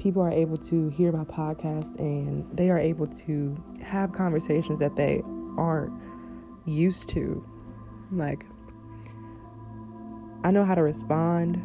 people 0.00 0.22
are 0.22 0.32
able 0.32 0.56
to 0.56 0.88
hear 0.88 1.12
my 1.12 1.24
podcast 1.24 1.98
and 1.98 2.44
they 2.56 2.70
are 2.70 2.78
able 2.78 3.06
to 3.06 3.56
have 3.82 4.12
conversations 4.12 4.80
that 4.80 4.96
they 4.96 5.22
aren't 5.58 5.92
used 6.64 7.10
to. 7.10 7.46
Like 8.10 8.44
I 10.42 10.50
know 10.50 10.64
how 10.64 10.74
to 10.74 10.82
respond 10.82 11.62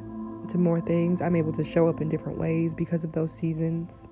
to 0.51 0.57
more 0.57 0.81
things. 0.81 1.21
I'm 1.21 1.35
able 1.35 1.53
to 1.53 1.63
show 1.63 1.87
up 1.87 2.01
in 2.01 2.09
different 2.09 2.37
ways 2.37 2.73
because 2.73 3.03
of 3.05 3.13
those 3.13 3.33
seasons. 3.33 4.03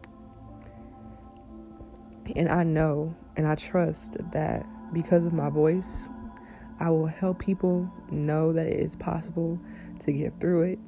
And 2.36 2.48
I 2.48 2.64
know 2.64 3.14
and 3.36 3.46
I 3.46 3.56
trust 3.56 4.16
that 4.32 4.66
because 4.94 5.26
of 5.26 5.34
my 5.34 5.50
voice, 5.50 6.08
I 6.80 6.90
will 6.90 7.08
help 7.08 7.40
people 7.40 7.92
know 8.10 8.54
that 8.54 8.68
it 8.68 8.80
is 8.80 8.96
possible 8.96 9.60
to 10.06 10.12
get 10.14 10.40
through 10.40 10.64
it 10.64 10.80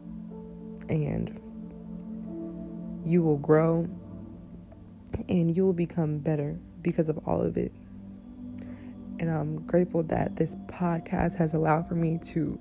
and 0.89 1.39
you 3.05 3.21
will 3.21 3.37
grow 3.37 3.87
and 5.29 5.55
you 5.55 5.65
will 5.65 5.73
become 5.73 6.17
better 6.17 6.57
because 6.81 7.09
of 7.09 7.19
all 7.27 7.41
of 7.41 7.57
it. 7.57 7.71
And 9.19 9.29
I'm 9.29 9.65
grateful 9.65 10.03
that 10.03 10.35
this 10.35 10.55
podcast 10.67 11.35
has 11.35 11.53
allowed 11.53 11.87
for 11.87 11.95
me 11.95 12.19
to 12.33 12.59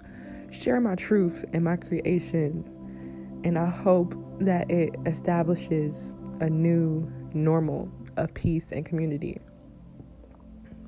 share 0.50 0.80
my 0.80 0.94
truth 0.94 1.44
and 1.52 1.64
my 1.64 1.76
creation. 1.76 2.64
And 3.44 3.58
I 3.58 3.68
hope 3.68 4.14
that 4.40 4.70
it 4.70 4.94
establishes 5.06 6.12
a 6.40 6.48
new 6.48 7.10
normal 7.32 7.90
of 8.16 8.32
peace 8.34 8.66
and 8.70 8.86
community. 8.86 9.40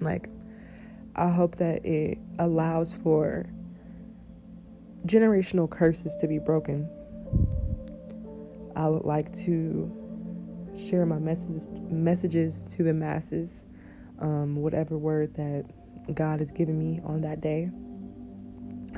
Like, 0.00 0.28
I 1.16 1.28
hope 1.30 1.56
that 1.56 1.84
it 1.84 2.18
allows 2.38 2.92
for 3.02 3.46
generational 5.06 5.68
curses 5.68 6.14
to 6.20 6.28
be 6.28 6.38
broken. 6.38 6.88
I 8.76 8.88
would 8.88 9.04
like 9.04 9.34
to 9.46 9.90
share 10.78 11.06
my 11.06 11.18
messages 11.18 11.66
messages 11.90 12.60
to 12.76 12.82
the 12.82 12.92
masses, 12.92 13.64
um, 14.20 14.56
whatever 14.56 14.98
word 14.98 15.34
that 15.34 15.64
God 16.14 16.40
has 16.40 16.52
given 16.52 16.78
me 16.78 17.00
on 17.04 17.22
that 17.22 17.40
day. 17.40 17.70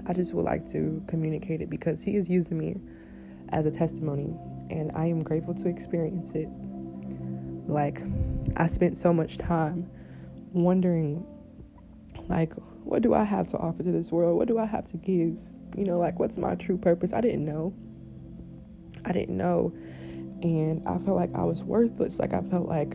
I 0.06 0.12
just 0.12 0.34
would 0.34 0.44
like 0.44 0.70
to 0.72 1.02
communicate 1.06 1.62
it 1.62 1.70
because 1.70 2.00
He 2.00 2.16
is 2.16 2.28
using 2.28 2.58
me 2.58 2.76
as 3.50 3.66
a 3.66 3.70
testimony, 3.70 4.34
and 4.68 4.90
I 4.94 5.06
am 5.06 5.22
grateful 5.22 5.54
to 5.54 5.68
experience 5.68 6.30
it. 6.34 6.48
Like, 7.70 8.02
I 8.56 8.66
spent 8.66 8.98
so 8.98 9.12
much 9.12 9.38
time 9.38 9.88
wondering, 10.52 11.24
like, 12.28 12.52
what 12.84 13.02
do 13.02 13.14
I 13.14 13.22
have 13.22 13.48
to 13.48 13.58
offer 13.58 13.82
to 13.82 13.92
this 13.92 14.10
world? 14.10 14.36
What 14.36 14.48
do 14.48 14.58
I 14.58 14.66
have 14.66 14.90
to 14.90 14.96
give? 14.96 15.36
You 15.76 15.84
know, 15.84 15.98
like, 15.98 16.18
what's 16.18 16.36
my 16.36 16.54
true 16.56 16.78
purpose? 16.78 17.12
I 17.12 17.20
didn't 17.20 17.44
know. 17.44 17.72
I 19.04 19.12
didn't 19.12 19.36
know. 19.36 19.72
And 20.42 20.86
I 20.86 20.98
felt 20.98 21.16
like 21.16 21.34
I 21.34 21.42
was 21.42 21.62
worthless. 21.62 22.18
Like, 22.18 22.32
I 22.32 22.42
felt 22.42 22.68
like. 22.68 22.92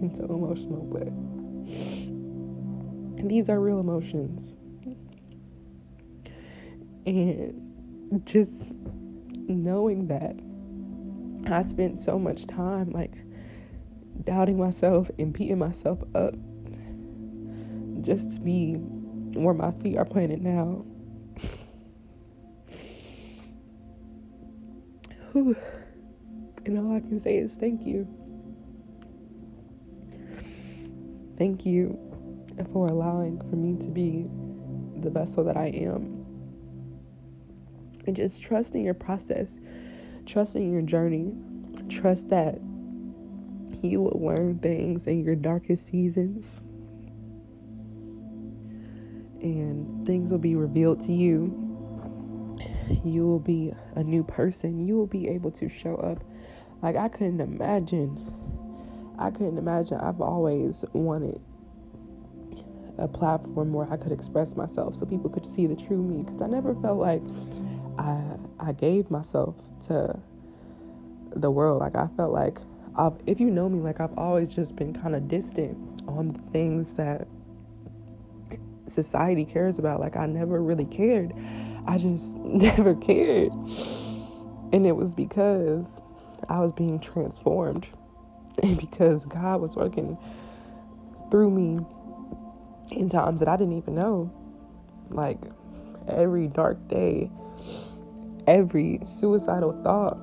I'm 0.00 0.12
so 0.16 0.24
emotional, 0.24 0.86
but. 0.90 1.08
These 3.28 3.48
are 3.48 3.58
real 3.58 3.80
emotions. 3.80 4.56
And 7.06 8.22
just 8.24 8.72
knowing 9.48 10.08
that 10.08 10.36
I 11.52 11.62
spent 11.62 12.02
so 12.02 12.18
much 12.18 12.46
time 12.46 12.90
like 12.90 13.12
doubting 14.24 14.58
myself 14.58 15.10
and 15.18 15.32
beating 15.32 15.58
myself 15.58 15.98
up 16.14 16.34
just 18.02 18.30
to 18.30 18.40
be 18.40 18.74
where 18.74 19.54
my 19.54 19.72
feet 19.82 19.96
are 19.96 20.04
planted 20.04 20.42
now. 20.42 20.84
Whew. 25.34 25.56
And 26.66 26.78
all 26.78 26.96
I 26.96 27.00
can 27.00 27.20
say 27.20 27.36
is 27.36 27.56
thank 27.56 27.84
you. 27.86 28.08
Thank 31.36 31.66
you 31.66 31.98
for 32.72 32.88
allowing 32.88 33.38
for 33.50 33.56
me 33.56 33.76
to 33.84 33.90
be 33.90 34.24
the 35.02 35.10
vessel 35.10 35.44
that 35.44 35.58
I 35.58 35.66
am. 35.66 36.24
And 38.06 38.16
just 38.16 38.40
trusting 38.40 38.82
your 38.82 38.94
process, 38.94 39.50
trusting 40.24 40.72
your 40.72 40.80
journey, 40.80 41.34
trust 41.90 42.30
that 42.30 42.58
you 43.82 44.00
will 44.00 44.18
learn 44.24 44.58
things 44.60 45.06
in 45.06 45.22
your 45.22 45.34
darkest 45.34 45.86
seasons. 45.86 46.62
And 49.42 50.06
things 50.06 50.30
will 50.30 50.38
be 50.38 50.54
revealed 50.54 51.02
to 51.04 51.12
you. 51.12 51.63
You 53.04 53.26
will 53.26 53.38
be 53.38 53.72
a 53.94 54.02
new 54.02 54.22
person. 54.22 54.86
You 54.86 54.96
will 54.96 55.06
be 55.06 55.28
able 55.28 55.50
to 55.52 55.68
show 55.68 55.96
up. 55.96 56.22
Like, 56.82 56.96
I 56.96 57.08
couldn't 57.08 57.40
imagine. 57.40 58.32
I 59.18 59.30
couldn't 59.30 59.58
imagine. 59.58 59.98
I've 59.98 60.20
always 60.20 60.84
wanted 60.92 61.40
a 62.98 63.08
platform 63.08 63.72
where 63.72 63.90
I 63.90 63.96
could 63.96 64.12
express 64.12 64.54
myself 64.54 64.96
so 64.96 65.06
people 65.06 65.30
could 65.30 65.46
see 65.46 65.66
the 65.66 65.74
true 65.74 66.00
me 66.00 66.22
because 66.22 66.40
I 66.40 66.46
never 66.46 66.74
felt 66.76 66.98
like 66.98 67.22
I 67.98 68.20
I 68.60 68.72
gave 68.72 69.10
myself 69.10 69.56
to 69.88 70.16
the 71.34 71.50
world 71.50 71.80
like 71.80 71.96
I 71.96 72.08
felt 72.16 72.32
like 72.32 72.58
I've, 72.96 73.14
if 73.26 73.40
you 73.40 73.50
know 73.50 73.68
me 73.68 73.80
like 73.80 74.00
I've 74.00 74.16
always 74.16 74.54
just 74.54 74.76
been 74.76 74.94
kind 74.94 75.16
of 75.16 75.26
distant 75.26 76.02
on 76.06 76.32
the 76.32 76.52
things 76.52 76.92
that 76.94 77.26
society 78.86 79.44
cares 79.44 79.78
about 79.78 79.98
like 79.98 80.16
I 80.16 80.26
never 80.26 80.62
really 80.62 80.84
cared 80.84 81.32
I 81.86 81.98
just 81.98 82.36
never 82.38 82.94
cared 82.94 83.52
and 84.74 84.86
it 84.86 84.96
was 84.96 85.14
because 85.14 86.00
I 86.48 86.58
was 86.58 86.72
being 86.72 86.98
transformed 86.98 87.86
and 88.62 88.76
because 88.76 89.24
God 89.24 89.60
was 89.60 89.76
working 89.76 90.18
through 91.30 91.50
me 91.50 91.84
in 92.90 93.08
times 93.08 93.38
that 93.38 93.48
I 93.48 93.56
didn't 93.56 93.78
even 93.78 93.94
know. 93.94 94.32
Like 95.10 95.38
every 96.08 96.48
dark 96.48 96.88
day, 96.88 97.30
every 98.48 99.00
suicidal 99.20 99.80
thought, 99.84 100.18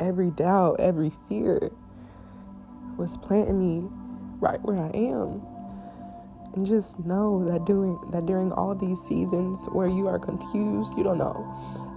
every 0.00 0.30
doubt, 0.32 0.80
every 0.80 1.12
fear 1.28 1.70
was 2.96 3.16
planting 3.18 3.58
me 3.58 3.88
right 4.40 4.60
where 4.62 4.78
I 4.78 4.90
am. 4.96 5.42
And 6.54 6.66
just 6.66 6.98
know 7.00 7.48
that 7.50 7.64
doing 7.64 7.98
that 8.10 8.26
during 8.26 8.52
all 8.52 8.74
these 8.74 9.00
seasons 9.02 9.60
where 9.72 9.88
you 9.88 10.08
are 10.08 10.18
confused, 10.18 10.92
you 10.96 11.04
don't 11.04 11.18
know 11.18 11.46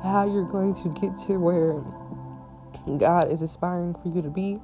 how 0.03 0.25
you're 0.25 0.49
going 0.49 0.75
to 0.75 0.89
get 0.99 1.17
to 1.27 1.37
where 1.37 1.83
God 2.97 3.31
is 3.31 3.41
aspiring 3.41 3.95
for 3.95 4.09
you 4.09 4.21
to 4.21 4.29
be 4.29 4.59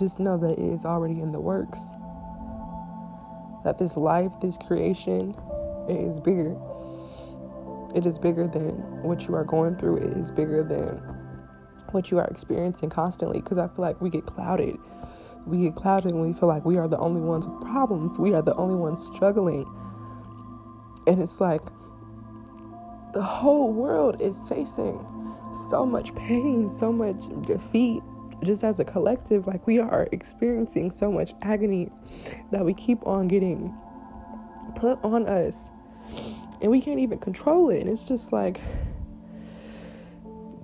just 0.00 0.18
know 0.18 0.38
that 0.38 0.52
it 0.52 0.58
is 0.58 0.84
already 0.84 1.20
in 1.20 1.30
the 1.30 1.40
works. 1.40 1.78
That 3.64 3.78
this 3.78 3.96
life, 3.96 4.32
this 4.40 4.56
creation, 4.56 5.36
it 5.88 5.96
is 5.96 6.18
bigger. 6.20 6.56
It 7.94 8.06
is 8.06 8.18
bigger 8.18 8.46
than 8.46 9.02
what 9.02 9.22
you 9.22 9.34
are 9.34 9.44
going 9.44 9.76
through. 9.76 9.98
It 9.98 10.16
is 10.16 10.30
bigger 10.30 10.62
than 10.62 10.96
what 11.92 12.10
you 12.10 12.18
are 12.18 12.26
experiencing 12.28 12.88
constantly. 12.88 13.40
Because 13.40 13.58
I 13.58 13.66
feel 13.68 13.84
like 13.84 14.00
we 14.00 14.08
get 14.08 14.24
clouded. 14.24 14.76
We 15.50 15.64
get 15.64 15.74
clouded 15.74 16.14
when 16.14 16.32
we 16.32 16.38
feel 16.38 16.48
like 16.48 16.64
we 16.64 16.76
are 16.76 16.86
the 16.86 16.98
only 16.98 17.20
ones 17.20 17.44
with 17.44 17.60
problems. 17.62 18.18
We 18.18 18.34
are 18.34 18.42
the 18.42 18.54
only 18.54 18.76
ones 18.76 19.04
struggling. 19.14 19.66
And 21.06 21.20
it's 21.20 21.40
like 21.40 21.62
the 23.12 23.22
whole 23.22 23.72
world 23.72 24.20
is 24.20 24.36
facing 24.48 25.04
so 25.68 25.84
much 25.84 26.14
pain, 26.14 26.74
so 26.78 26.92
much 26.92 27.16
defeat, 27.46 28.02
just 28.44 28.62
as 28.62 28.78
a 28.78 28.84
collective, 28.84 29.46
like 29.46 29.66
we 29.66 29.78
are 29.80 30.08
experiencing 30.12 30.92
so 30.98 31.10
much 31.10 31.34
agony 31.42 31.90
that 32.52 32.64
we 32.64 32.72
keep 32.72 33.04
on 33.06 33.26
getting 33.26 33.74
put 34.76 34.98
on 35.02 35.26
us 35.26 35.54
and 36.62 36.70
we 36.70 36.80
can't 36.80 37.00
even 37.00 37.18
control 37.18 37.70
it. 37.70 37.80
And 37.80 37.90
it's 37.90 38.04
just 38.04 38.32
like 38.32 38.60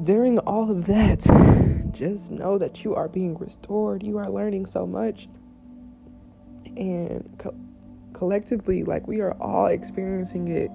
during 0.05 0.39
all 0.41 0.71
of 0.71 0.87
that, 0.87 1.27
just 1.97 2.31
know 2.31 2.59
that 2.59 2.85
you 2.85 2.95
are 2.95 3.09
being 3.09 3.37
restored. 3.39 4.03
You 4.03 4.19
are 4.19 4.31
learning 4.31 4.67
so 4.67 4.87
much. 4.87 5.29
And 6.77 7.29
co- 7.39 7.55
collectively, 8.13 8.85
like 8.85 9.07
we 9.07 9.21
are 9.21 9.33
all 9.41 9.67
experiencing 9.67 10.49
it. 10.49 10.71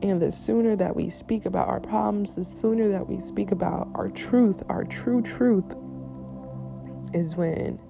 And 0.00 0.22
the 0.22 0.30
sooner 0.30 0.76
that 0.76 0.94
we 0.94 1.10
speak 1.10 1.44
about 1.46 1.68
our 1.68 1.80
problems, 1.80 2.36
the 2.36 2.44
sooner 2.44 2.88
that 2.90 3.08
we 3.08 3.20
speak 3.26 3.50
about 3.50 3.88
our 3.94 4.08
truth, 4.10 4.62
our 4.68 4.84
true 4.84 5.22
truth, 5.22 5.64
is 7.12 7.34
when 7.34 7.80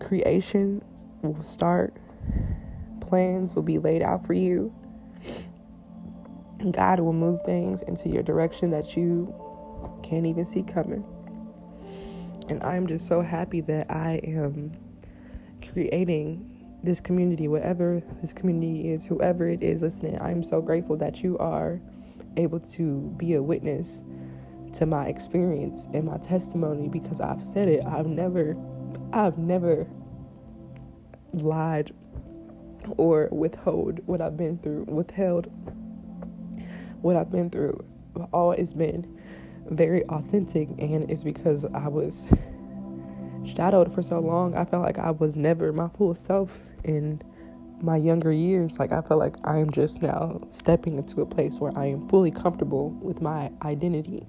creations 0.00 0.82
will 1.22 1.42
start, 1.42 1.94
plans 3.00 3.54
will 3.54 3.62
be 3.62 3.78
laid 3.78 4.02
out 4.02 4.26
for 4.26 4.32
you. 4.32 4.72
God 6.70 7.00
will 7.00 7.12
move 7.12 7.40
things 7.44 7.82
into 7.82 8.08
your 8.08 8.22
direction 8.22 8.70
that 8.70 8.96
you 8.96 9.34
can't 10.02 10.26
even 10.26 10.46
see 10.46 10.62
coming. 10.62 11.04
And 12.48 12.62
I'm 12.62 12.86
just 12.86 13.06
so 13.06 13.22
happy 13.22 13.60
that 13.62 13.90
I 13.90 14.20
am 14.24 14.72
creating 15.72 16.48
this 16.82 17.00
community, 17.00 17.48
whatever 17.48 18.02
this 18.20 18.32
community 18.32 18.90
is, 18.90 19.04
whoever 19.04 19.48
it 19.48 19.62
is 19.62 19.80
listening. 19.80 20.20
I'm 20.20 20.42
so 20.42 20.60
grateful 20.60 20.96
that 20.96 21.22
you 21.22 21.38
are 21.38 21.80
able 22.36 22.60
to 22.60 23.14
be 23.16 23.34
a 23.34 23.42
witness 23.42 24.02
to 24.74 24.86
my 24.86 25.06
experience 25.06 25.82
and 25.92 26.04
my 26.04 26.16
testimony 26.18 26.88
because 26.88 27.20
I've 27.20 27.44
said 27.44 27.68
it. 27.68 27.84
I've 27.84 28.06
never, 28.06 28.56
I've 29.12 29.38
never 29.38 29.86
lied 31.32 31.92
or 32.96 33.28
withhold 33.30 34.00
what 34.06 34.20
I've 34.20 34.36
been 34.36 34.58
through, 34.58 34.84
withheld 34.88 35.46
what 37.00 37.16
I've 37.16 37.30
been 37.30 37.50
through. 37.50 37.84
I've 38.16 38.28
always 38.32 38.72
been 38.72 39.20
very 39.70 40.04
authentic, 40.06 40.68
and 40.78 41.10
it's 41.10 41.24
because 41.24 41.64
I 41.74 41.88
was 41.88 42.24
shadowed 43.46 43.94
for 43.94 44.02
so 44.02 44.20
long. 44.20 44.56
I 44.56 44.64
felt 44.64 44.82
like 44.82 44.98
I 44.98 45.10
was 45.12 45.36
never 45.36 45.72
my 45.72 45.88
full 45.98 46.14
self 46.14 46.50
in 46.84 47.22
my 47.82 47.96
younger 47.96 48.32
years. 48.32 48.78
Like, 48.78 48.92
I 48.92 49.02
felt 49.02 49.20
like 49.20 49.36
I'm 49.44 49.70
just 49.72 50.02
now 50.02 50.40
stepping 50.50 50.98
into 50.98 51.22
a 51.22 51.26
place 51.26 51.54
where 51.56 51.72
I 51.76 51.86
am 51.86 52.08
fully 52.08 52.30
comfortable 52.30 52.90
with 52.90 53.20
my 53.22 53.50
identity 53.62 54.26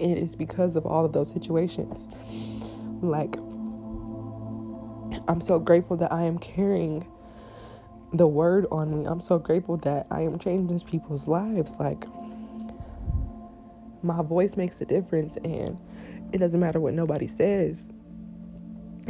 And 0.00 0.12
it 0.16 0.22
is 0.22 0.36
because 0.36 0.76
of 0.76 0.86
all 0.86 1.04
of 1.04 1.12
those 1.12 1.30
situations. 1.32 2.08
Like, 3.02 3.36
I'm 5.28 5.40
so 5.42 5.58
grateful 5.58 5.96
that 5.98 6.12
I 6.12 6.24
am 6.24 6.38
carrying 6.38 7.06
the 8.14 8.26
word 8.26 8.66
on 8.72 8.90
me. 8.98 9.06
I'm 9.06 9.20
so 9.20 9.38
grateful 9.38 9.78
that 9.78 10.06
I 10.10 10.22
am 10.22 10.38
changing 10.38 10.80
people's 10.80 11.28
lives. 11.28 11.74
Like, 11.80 12.04
my 14.02 14.22
voice 14.22 14.56
makes 14.56 14.80
a 14.80 14.84
difference, 14.84 15.36
and 15.44 15.78
it 16.32 16.38
doesn't 16.38 16.60
matter 16.60 16.80
what 16.80 16.94
nobody 16.94 17.26
says. 17.26 17.88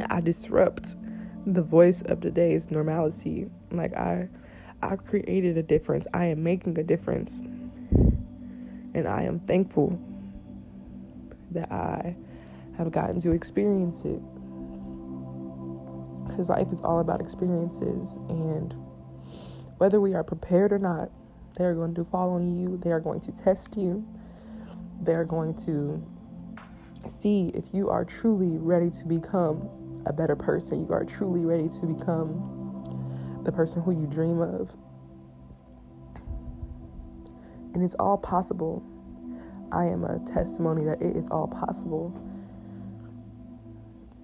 I 0.08 0.20
disrupt 0.20 0.96
the 1.46 1.62
voice 1.62 2.02
of 2.02 2.20
today's 2.20 2.70
normalcy. 2.70 3.48
Like, 3.70 3.94
I. 3.94 4.28
I've 4.82 5.04
created 5.04 5.58
a 5.58 5.62
difference. 5.62 6.06
I 6.14 6.24
am 6.24 6.42
making 6.42 6.78
a 6.78 6.82
difference. 6.82 7.40
And 8.94 9.06
I 9.06 9.24
am 9.24 9.40
thankful 9.40 10.00
that 11.50 11.70
I 11.70 12.16
have 12.78 12.90
gotten 12.90 13.20
to 13.20 13.32
experience 13.32 13.98
it. 14.06 14.22
Because 16.26 16.48
life 16.48 16.68
is 16.72 16.80
all 16.80 17.00
about 17.00 17.20
experiences, 17.20 18.16
and 18.30 18.74
whether 19.76 20.00
we 20.00 20.14
are 20.14 20.24
prepared 20.24 20.72
or 20.72 20.78
not, 20.78 21.10
they 21.58 21.64
are 21.64 21.74
going 21.74 21.94
to 21.96 22.04
fall 22.04 22.30
on 22.32 22.56
you, 22.56 22.80
they 22.82 22.90
are 22.90 23.00
going 23.00 23.20
to 23.20 23.32
test 23.32 23.76
you, 23.76 24.02
they 25.00 25.12
are 25.12 25.24
going 25.24 25.54
to 25.66 26.02
see 27.20 27.50
if 27.54 27.64
you 27.72 27.88
are 27.88 28.04
truly 28.04 28.58
ready 28.58 28.90
to 28.90 29.04
become 29.06 29.68
a 30.06 30.12
better 30.12 30.36
person, 30.36 30.86
you 30.86 30.92
are 30.92 31.04
truly 31.04 31.44
ready 31.44 31.68
to 31.68 31.86
become 31.86 33.42
the 33.44 33.52
person 33.52 33.82
who 33.82 33.92
you 33.92 34.06
dream 34.06 34.40
of. 34.40 34.70
And 37.74 37.84
it's 37.84 37.94
all 37.94 38.18
possible 38.18 38.82
I 39.72 39.84
am 39.84 40.04
a 40.04 40.18
testimony 40.32 40.84
that 40.84 41.00
it 41.00 41.16
is 41.16 41.26
all 41.30 41.46
possible. 41.46 42.12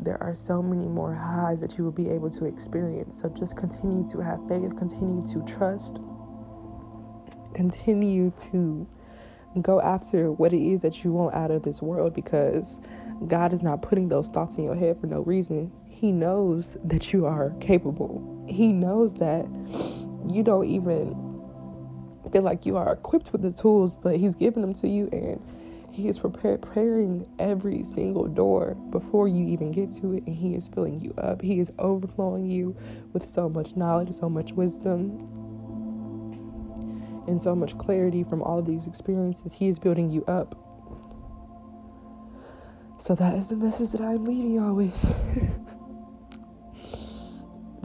There 0.01 0.21
are 0.23 0.35
so 0.35 0.61
many 0.63 0.87
more 0.87 1.15
highs 1.15 1.61
that 1.61 1.79
you 1.79 1.85
will 1.85 1.93
be 1.93 2.09
able 2.09 2.31
to 2.31 2.45
experience. 2.47 3.21
So 3.21 3.29
just 3.29 3.57
continue 3.57 4.09
to 4.11 4.19
have 4.21 4.41
faith, 4.49 4.77
continue 4.77 5.25
to 5.33 5.55
trust, 5.55 6.01
continue 7.55 8.33
to 8.51 8.87
go 9.63 9.81
after 9.81 10.31
what 10.33 10.53
it 10.53 10.63
is 10.63 10.81
that 10.83 11.05
you 11.05 11.13
want 11.13 11.35
out 11.35 11.51
of 11.51 11.63
this 11.63 11.81
world 11.83 12.15
because 12.15 12.77
God 13.29 13.53
is 13.53 13.63
not 13.63 13.83
putting 13.83 14.09
those 14.09 14.29
thoughts 14.29 14.57
in 14.57 14.65
your 14.65 14.75
head 14.75 15.01
for 15.01 15.07
no 15.07 15.21
reason. 15.21 15.73
He 15.89 16.13
knows 16.13 16.77
that 16.85 17.13
you 17.13 17.27
are 17.27 17.51
capable. 17.61 18.45
He 18.49 18.69
knows 18.69 19.15
that 19.15 19.47
you 20.27 20.43
don't 20.43 20.67
even 20.67 21.15
feel 22.33 22.43
like 22.43 22.67
you 22.67 22.77
are 22.77 22.93
equipped 22.93 23.33
with 23.33 23.43
the 23.43 23.53
tools, 23.53 23.97
but 23.97 24.17
He's 24.17 24.35
giving 24.35 24.63
them 24.63 24.75
to 24.75 24.89
you 24.89 25.09
and 25.13 25.41
He 25.91 26.09
is 26.09 26.19
preparing 26.19 27.27
every 27.39 27.85
single 27.85 28.27
door 28.27 28.75
before 28.91 29.29
you 29.29 29.47
even 29.47 29.73
get 29.73 29.95
to 30.03 30.15
it, 30.15 30.27
and 30.27 30.37
He 30.37 30.55
is 30.55 30.69
filling 30.69 31.01
you 31.01 31.15
up. 31.17 31.41
He 31.41 31.61
is 31.61 31.71
overflowing 31.79 32.51
you 32.51 32.77
with 33.13 33.33
so 33.33 33.49
much 33.49 33.75
knowledge, 33.77 34.15
so 34.19 34.29
much 34.29 34.53
wisdom, 34.53 35.36
and 37.27 37.41
so 37.41 37.55
much 37.55 37.77
clarity 37.79 38.25
from 38.25 38.43
all 38.43 38.59
of 38.59 38.67
these 38.67 38.87
experiences. 38.87 39.53
He 39.53 39.69
is 39.69 39.79
building 39.79 40.11
you 40.11 40.25
up. 40.27 40.55
So 43.01 43.15
that 43.15 43.35
is 43.35 43.47
the 43.49 43.57
message 43.57 43.93
that 43.93 44.01
I'm 44.01 44.25
leaving 44.25 44.53
y'all 44.53 44.75
with. 44.75 44.93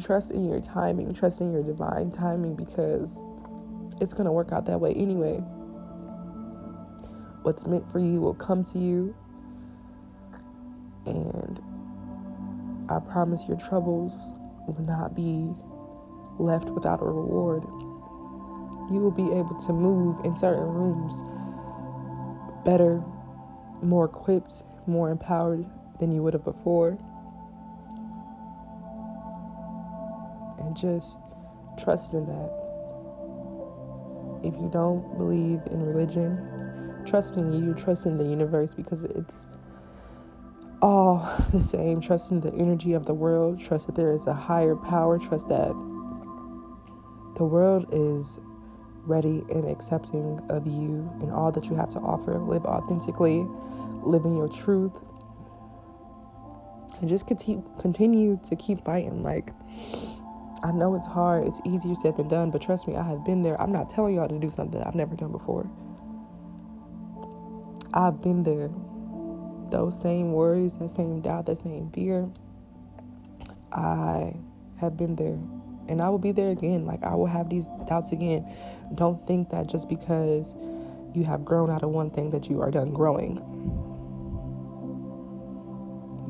trust 0.02 0.32
in 0.32 0.46
your 0.46 0.60
timing, 0.60 1.14
trust 1.14 1.42
in 1.42 1.52
your 1.52 1.64
divine 1.64 2.12
timing 2.12 2.56
because 2.56 3.10
it's 4.00 4.14
going 4.14 4.26
to 4.26 4.32
work 4.32 4.52
out 4.52 4.66
that 4.66 4.80
way 4.80 4.94
anyway. 4.94 5.38
What's 7.44 7.66
meant 7.66 7.90
for 7.92 8.00
you 8.00 8.20
will 8.20 8.34
come 8.34 8.66
to 8.74 8.80
you. 8.80 9.16
And 11.06 11.60
I 12.90 13.00
promise 13.00 13.42
your 13.48 13.58
troubles 13.58 14.14
will 14.68 14.82
not 14.82 15.16
be 15.16 15.54
left 16.40 16.66
without 16.66 17.02
a 17.02 17.06
reward. 17.06 17.64
You 18.92 19.00
will 19.00 19.12
be 19.12 19.24
able 19.24 19.58
to 19.66 19.74
move 19.74 20.26
in 20.26 20.38
certain 20.38 20.66
rooms 20.66 21.14
better, 22.66 23.02
more 23.82 24.06
equipped, 24.06 24.64
more 24.86 25.10
empowered 25.10 25.66
than 26.00 26.12
you 26.12 26.22
would 26.24 26.34
have 26.34 26.44
before. 26.44 26.98
And 30.60 30.76
just 30.76 31.18
trust 31.82 32.14
in 32.14 32.26
that. 32.26 32.52
If 34.44 34.56
you 34.56 34.70
don't 34.74 35.18
believe 35.18 35.62
in 35.68 35.84
religion, 35.84 37.06
trust 37.08 37.36
in 37.36 37.54
you, 37.54 37.74
trust 37.74 38.06
in 38.06 38.18
the 38.18 38.24
universe 38.24 38.72
because 38.76 39.04
it's 39.04 39.46
all 40.82 41.32
the 41.54 41.64
same. 41.64 42.02
Trust 42.02 42.32
in 42.32 42.42
the 42.42 42.54
energy 42.54 42.94
of 42.94 43.06
the 43.06 43.14
world, 43.14 43.62
trust 43.62 43.86
that 43.86 43.96
there 43.96 44.14
is 44.14 44.26
a 44.28 44.34
higher 44.34 44.76
power, 44.76 45.18
trust 45.18 45.48
that 45.48 45.74
the 47.38 47.46
world 47.46 47.88
is 47.92 48.40
ready 49.06 49.44
and 49.50 49.70
accepting 49.70 50.40
of 50.50 50.66
you 50.68 51.10
and 51.22 51.32
all 51.32 51.52
that 51.52 51.66
you 51.66 51.76
have 51.76 51.90
to 51.92 52.00
offer. 52.00 52.38
Live 52.38 52.66
authentically, 52.66 53.46
live 54.04 54.26
in 54.26 54.36
your 54.36 54.50
truth, 54.50 54.94
and 57.00 57.10
just 57.10 57.28
continue, 57.28 57.64
continue 57.80 58.40
to 58.50 58.56
keep 58.56 58.84
fighting. 58.86 59.24
Like, 59.24 59.52
I 60.64 60.72
know 60.72 60.96
it's 60.96 61.08
hard, 61.08 61.48
it's 61.48 61.60
easier 61.66 61.96
said 62.02 62.18
than 62.18 62.28
done, 62.28 62.52
but 62.52 62.62
trust 62.62 62.88
me, 62.88 62.96
I 62.96 63.04
have 63.04 63.26
been 63.26 63.42
there. 63.42 63.60
I'm 63.60 63.72
not 63.72 63.90
telling 63.90 64.16
y'all 64.16 64.28
to 64.28 64.40
do 64.40 64.52
something 64.56 64.82
I've 64.82 64.96
never 64.96 65.16
done 65.16 65.32
before. 65.32 65.70
I've 67.94 68.22
been 68.22 68.44
there. 68.44 68.70
Those 69.72 70.00
same 70.02 70.34
worries, 70.34 70.74
that 70.80 70.96
same 70.96 71.22
doubt, 71.22 71.46
that 71.48 71.62
same 71.64 71.90
fear. 71.92 72.30
I 73.72 74.36
have 74.80 74.98
been 74.98 75.16
there. 75.16 75.40
And 75.92 76.02
I 76.02 76.08
will 76.08 76.20
be 76.20 76.32
there 76.32 76.52
again. 76.52 76.86
Like, 76.86 77.04
I 77.04 77.14
will 77.16 77.28
have 77.28 77.50
these 77.50 77.68
doubts 77.86 78.14
again. 78.14 78.48
Don't 78.96 79.28
think 79.28 79.50
that 79.50 79.68
just 79.68 79.90
because 79.90 80.46
you 81.14 81.26
have 81.26 81.44
grown 81.44 81.70
out 81.70 81.84
of 81.84 81.90
one 81.90 82.10
thing 82.10 82.32
that 82.32 82.50
you 82.50 82.62
are 82.62 82.72
done 82.72 82.94
growing. 82.94 83.36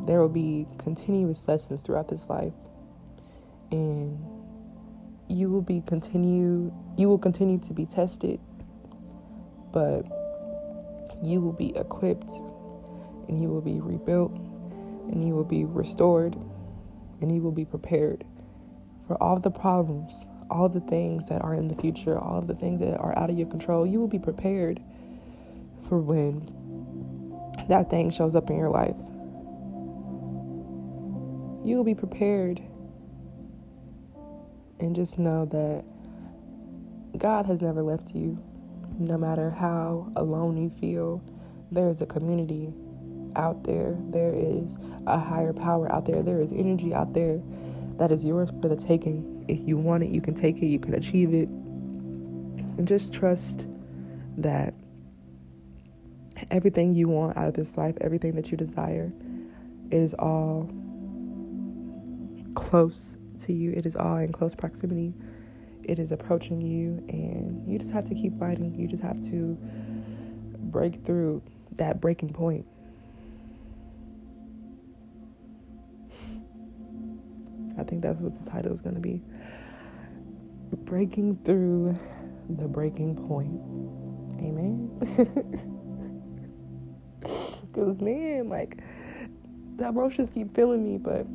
There 0.08 0.19
will 0.19 0.30
be 0.30 0.65
continuous 0.80 1.43
lessons 1.45 1.82
throughout 1.82 2.10
this 2.10 2.26
life 2.28 2.54
and 3.71 4.17
you 5.28 5.50
will 5.50 5.62
be 5.62 5.82
continue 5.88 6.74
you 6.97 7.08
will 7.08 7.19
continue 7.19 7.58
to 7.60 7.74
be 7.74 7.86
tested 7.86 8.38
but 9.71 10.02
you 11.24 11.39
will 11.39 11.54
be 11.54 11.74
equipped 11.78 12.34
and 13.30 13.41
you 13.41 13.47
will 13.47 13.62
be 13.62 13.80
rebuilt 13.80 14.34
and 14.34 15.26
you 15.26 15.34
will 15.34 15.45
be 15.45 15.63
restored 15.63 16.36
and 17.21 17.34
you 17.34 17.41
will 17.41 17.52
be 17.52 17.63
prepared 17.63 18.26
for 19.12 19.21
all 19.21 19.38
the 19.38 19.52
problems 19.52 20.13
all 20.50 20.69
the 20.69 20.80
things 20.82 21.28
that 21.28 21.41
are 21.41 21.54
in 21.54 21.67
the 21.67 21.76
future 21.76 22.17
all 22.17 22.39
of 22.39 22.47
the 22.47 22.56
things 22.56 22.80
that 22.80 22.97
are 22.97 23.17
out 23.19 23.30
of 23.30 23.38
your 23.38 23.47
control 23.47 23.86
you 23.86 24.00
will 24.00 24.08
be 24.08 24.19
prepared 24.19 24.80
for 25.89 25.97
when 25.97 26.47
that 27.67 27.89
thing 27.89 28.10
shows 28.10 28.36
up 28.36 28.50
in 28.50 28.56
your 28.56 28.69
life 28.69 28.95
you 31.65 31.76
will 31.76 31.84
be 31.84 31.93
prepared 31.93 32.62
and 34.80 34.95
just 34.95 35.19
know 35.19 35.45
that 35.45 35.84
God 37.17 37.45
has 37.45 37.62
never 37.62 37.84
left 37.84 38.15
you. 38.15 38.41
No 38.97 39.17
matter 39.17 39.52
how 39.52 40.12
alone 40.15 40.58
you 40.58 40.71
feel, 40.80 41.21
there 41.71 41.89
is 41.89 42.02
a 42.02 42.06
community 42.06 42.74
out 43.36 43.63
there. 43.63 43.95
There 44.10 44.34
is 44.34 44.78
a 45.08 45.19
higher 45.19 45.54
power 45.54 45.91
out 45.91 46.06
there. 46.06 46.24
There 46.24 46.41
is 46.41 46.52
energy 46.52 46.93
out 46.93 47.13
there 47.13 47.41
that 48.01 48.11
is 48.11 48.23
yours 48.23 48.49
for 48.63 48.67
the 48.67 48.75
taking. 48.75 49.45
If 49.47 49.59
you 49.67 49.77
want 49.77 50.01
it, 50.01 50.09
you 50.09 50.21
can 50.21 50.33
take 50.33 50.57
it, 50.57 50.65
you 50.65 50.79
can 50.79 50.95
achieve 50.95 51.35
it. 51.35 51.47
And 51.47 52.87
just 52.87 53.13
trust 53.13 53.67
that 54.37 54.73
everything 56.49 56.95
you 56.95 57.09
want 57.09 57.37
out 57.37 57.47
of 57.47 57.53
this 57.53 57.77
life, 57.77 57.95
everything 58.01 58.33
that 58.33 58.49
you 58.49 58.57
desire, 58.57 59.13
is 59.91 60.15
all 60.15 60.67
close 62.55 62.97
to 63.45 63.53
you. 63.53 63.71
It 63.73 63.85
is 63.85 63.95
all 63.95 64.17
in 64.17 64.31
close 64.31 64.55
proximity. 64.55 65.13
It 65.83 65.99
is 65.99 66.11
approaching 66.11 66.59
you, 66.59 67.05
and 67.07 67.71
you 67.71 67.77
just 67.77 67.91
have 67.91 68.09
to 68.09 68.15
keep 68.15 68.39
fighting. 68.39 68.73
You 68.73 68.87
just 68.87 69.03
have 69.03 69.21
to 69.29 69.55
break 70.71 71.05
through 71.05 71.43
that 71.77 72.01
breaking 72.01 72.33
point. 72.33 72.65
I 77.82 77.84
think 77.84 78.02
that's 78.02 78.20
what 78.20 78.46
the 78.46 78.50
title 78.50 78.72
is 78.72 78.80
going 78.80 78.96
to 78.96 79.02
be. 79.02 79.22
Breaking 80.86 81.38
through 81.44 81.98
the 82.58 82.67
breaking 82.67 83.15
point. 83.28 83.60
Amen. 84.39 85.67
Because, 87.74 88.02
man, 88.02 88.50
like, 88.50 88.80
the 89.78 89.88
emotions 89.88 90.30
keep 90.34 90.54
filling 90.54 90.84
me, 90.84 90.98
but 90.98 91.26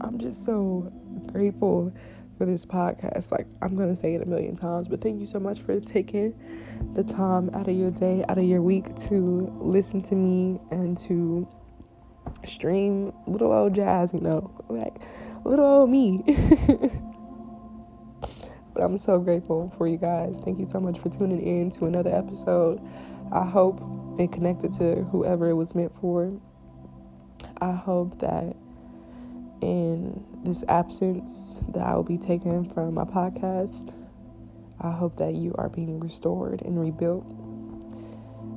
I'm 0.00 0.18
just 0.18 0.44
so 0.44 0.92
grateful 1.26 1.92
for 2.36 2.46
this 2.46 2.64
podcast. 2.66 3.30
Like, 3.30 3.46
I'm 3.60 3.76
going 3.76 3.94
to 3.94 4.00
say 4.00 4.14
it 4.14 4.22
a 4.22 4.26
million 4.26 4.56
times, 4.56 4.88
but 4.88 5.00
thank 5.00 5.20
you 5.20 5.26
so 5.26 5.38
much 5.38 5.60
for 5.60 5.78
taking 5.78 6.34
the 6.94 7.04
time 7.04 7.50
out 7.54 7.68
of 7.68 7.76
your 7.76 7.92
day, 7.92 8.24
out 8.28 8.38
of 8.38 8.44
your 8.44 8.62
week 8.62 8.86
to 9.08 9.56
listen 9.60 10.02
to 10.02 10.14
me 10.16 10.58
and 10.72 10.98
to 11.00 11.46
stream 12.46 13.12
little 13.26 13.52
old 13.52 13.74
jazz, 13.74 14.12
you 14.12 14.20
know, 14.20 14.50
like 14.68 14.94
little 15.44 15.64
old 15.64 15.90
me. 15.90 16.22
but 18.74 18.82
I'm 18.82 18.98
so 18.98 19.18
grateful 19.18 19.72
for 19.76 19.86
you 19.86 19.96
guys. 19.96 20.36
Thank 20.44 20.58
you 20.58 20.68
so 20.70 20.80
much 20.80 20.98
for 20.98 21.08
tuning 21.10 21.40
in 21.40 21.70
to 21.72 21.86
another 21.86 22.14
episode. 22.14 22.80
I 23.32 23.44
hope 23.44 23.80
it 24.18 24.32
connected 24.32 24.72
to 24.78 25.04
whoever 25.10 25.48
it 25.48 25.54
was 25.54 25.74
meant 25.74 25.92
for. 26.00 26.32
I 27.60 27.72
hope 27.72 28.20
that 28.20 28.56
in 29.62 30.24
this 30.44 30.64
absence 30.68 31.56
that 31.72 31.82
I 31.82 31.94
will 31.94 32.02
be 32.02 32.18
taken 32.18 32.68
from 32.70 32.94
my 32.94 33.04
podcast, 33.04 33.94
I 34.80 34.90
hope 34.90 35.16
that 35.18 35.34
you 35.34 35.54
are 35.56 35.68
being 35.68 36.00
restored 36.00 36.62
and 36.62 36.80
rebuilt. 36.80 37.41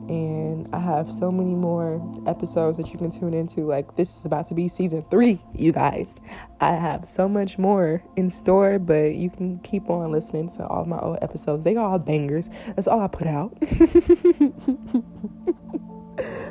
And 0.08 0.68
I 0.72 0.80
have 0.80 1.12
so 1.12 1.32
many 1.32 1.56
more 1.56 2.00
episodes 2.28 2.78
that 2.78 2.92
you 2.92 3.00
can 3.00 3.12
tune 3.12 3.34
into. 3.34 3.62
Like, 3.62 3.96
this 3.96 4.16
is 4.18 4.26
about 4.26 4.48
to 4.48 4.54
be 4.54 4.68
season 4.68 5.04
three, 5.10 5.42
you 5.54 5.72
guys. 5.72 6.14
I 6.62 6.74
have 6.74 7.08
so 7.16 7.28
much 7.28 7.58
more 7.58 8.04
in 8.16 8.30
store, 8.30 8.78
but 8.78 9.16
you 9.16 9.32
can 9.32 9.60
keep 9.60 9.90
on 9.90 10.12
listening 10.12 10.50
to 10.58 10.68
all 10.68 10.86
my 10.86 11.00
old 11.00 11.18
episodes. 11.22 11.64
They 11.64 11.76
all 11.76 11.98
bangers. 11.98 12.50
That's 12.76 12.88
all 12.88 13.02
I 13.02 13.08
put 13.08 13.28
out. 13.28 13.58
but 13.60 13.70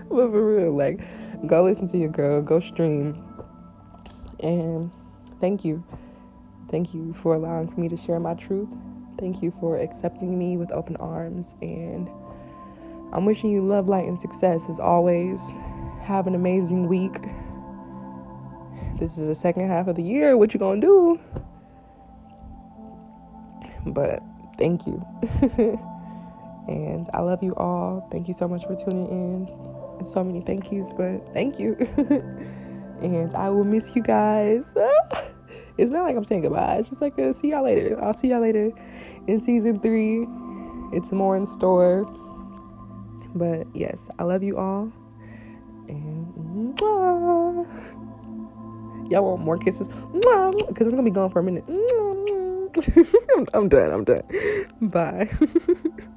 for 0.09 0.57
real, 0.57 0.77
like, 0.77 1.01
go 1.47 1.65
listen 1.65 1.89
to 1.89 1.99
your 1.99 2.09
girl, 2.09 2.43
go 2.43 2.59
stream 2.59 3.23
and 4.41 4.91
thank 5.41 5.65
you. 5.65 5.83
Thank 6.71 6.95
you 6.95 7.15
for 7.23 7.35
allowing 7.35 7.69
for 7.69 7.81
me 7.81 7.89
to 7.89 7.97
share 7.97 8.21
my 8.21 8.35
truth. 8.35 8.69
Thank 9.19 9.43
you 9.43 9.53
for 9.61 9.79
accepting 9.79 10.39
me 10.39 10.57
with 10.57 10.71
open 10.73 10.97
arms. 10.97 11.47
And 11.63 12.09
I'm 13.13 13.25
wishing 13.25 13.51
you 13.51 13.63
love, 13.65 13.89
light, 13.89 14.07
and 14.07 14.21
success 14.21 14.63
as 14.69 14.81
always. 14.81 15.41
Have 16.03 16.27
an 16.27 16.35
amazing 16.35 16.89
week. 16.89 17.15
This 18.99 19.19
is 19.19 19.27
the 19.27 19.35
second 19.35 19.69
half 19.69 19.89
of 19.89 19.97
the 19.97 20.03
year. 20.03 20.37
What 20.37 20.53
you 20.55 20.61
gonna 20.61 20.81
do? 20.81 21.21
But 23.87 24.23
thank 24.59 24.87
you. 24.87 25.05
and 26.69 27.09
I 27.13 27.21
love 27.21 27.43
you 27.43 27.55
all. 27.57 28.09
Thank 28.11 28.29
you 28.29 28.35
so 28.39 28.49
much 28.49 28.63
for 28.67 28.77
tuning 28.77 29.07
in. 29.09 30.07
so 30.13 30.25
many 30.25 30.41
thank 30.41 30.71
yous, 30.73 30.93
but 30.97 31.33
thank 31.33 31.59
you. 31.59 31.77
And 33.01 33.35
I 33.37 33.51
will 33.51 33.65
miss 33.65 33.85
you 33.95 34.03
guys. 34.03 34.63
it's 35.79 35.91
not 35.91 36.05
like 36.05 36.17
I'm 36.17 36.25
saying 36.25 36.43
goodbye. 36.43 36.77
It's 36.77 36.89
just 36.89 37.03
like 37.03 37.19
a 37.19 37.35
see 37.35 37.49
y'all 37.49 37.65
later. 37.65 38.03
I'll 38.03 38.19
see 38.19 38.29
y'all 38.29 38.41
later 38.41 38.71
in 39.27 39.43
season 39.43 39.81
three. 39.81 40.27
It's 40.97 41.11
more 41.13 41.37
in 41.37 41.47
store. 41.49 42.07
But 43.35 43.67
yes, 43.75 43.99
I 44.19 44.25
love 44.25 44.43
you 44.43 44.57
all. 44.57 44.93
And 45.89 46.75
mwah. 46.77 47.67
y'all 49.11 49.25
want 49.25 49.43
more 49.43 49.59
kisses? 49.59 49.89
Because 49.89 50.87
I'm 50.87 50.91
gonna 50.91 51.03
be 51.03 51.11
gone 51.11 51.31
for 51.31 51.41
a 51.41 51.43
minute. 51.43 51.65
I'm, 53.37 53.47
I'm 53.55 53.69
done. 53.69 53.91
I'm 53.91 54.05
done. 54.05 54.23
Bye. 54.81 55.31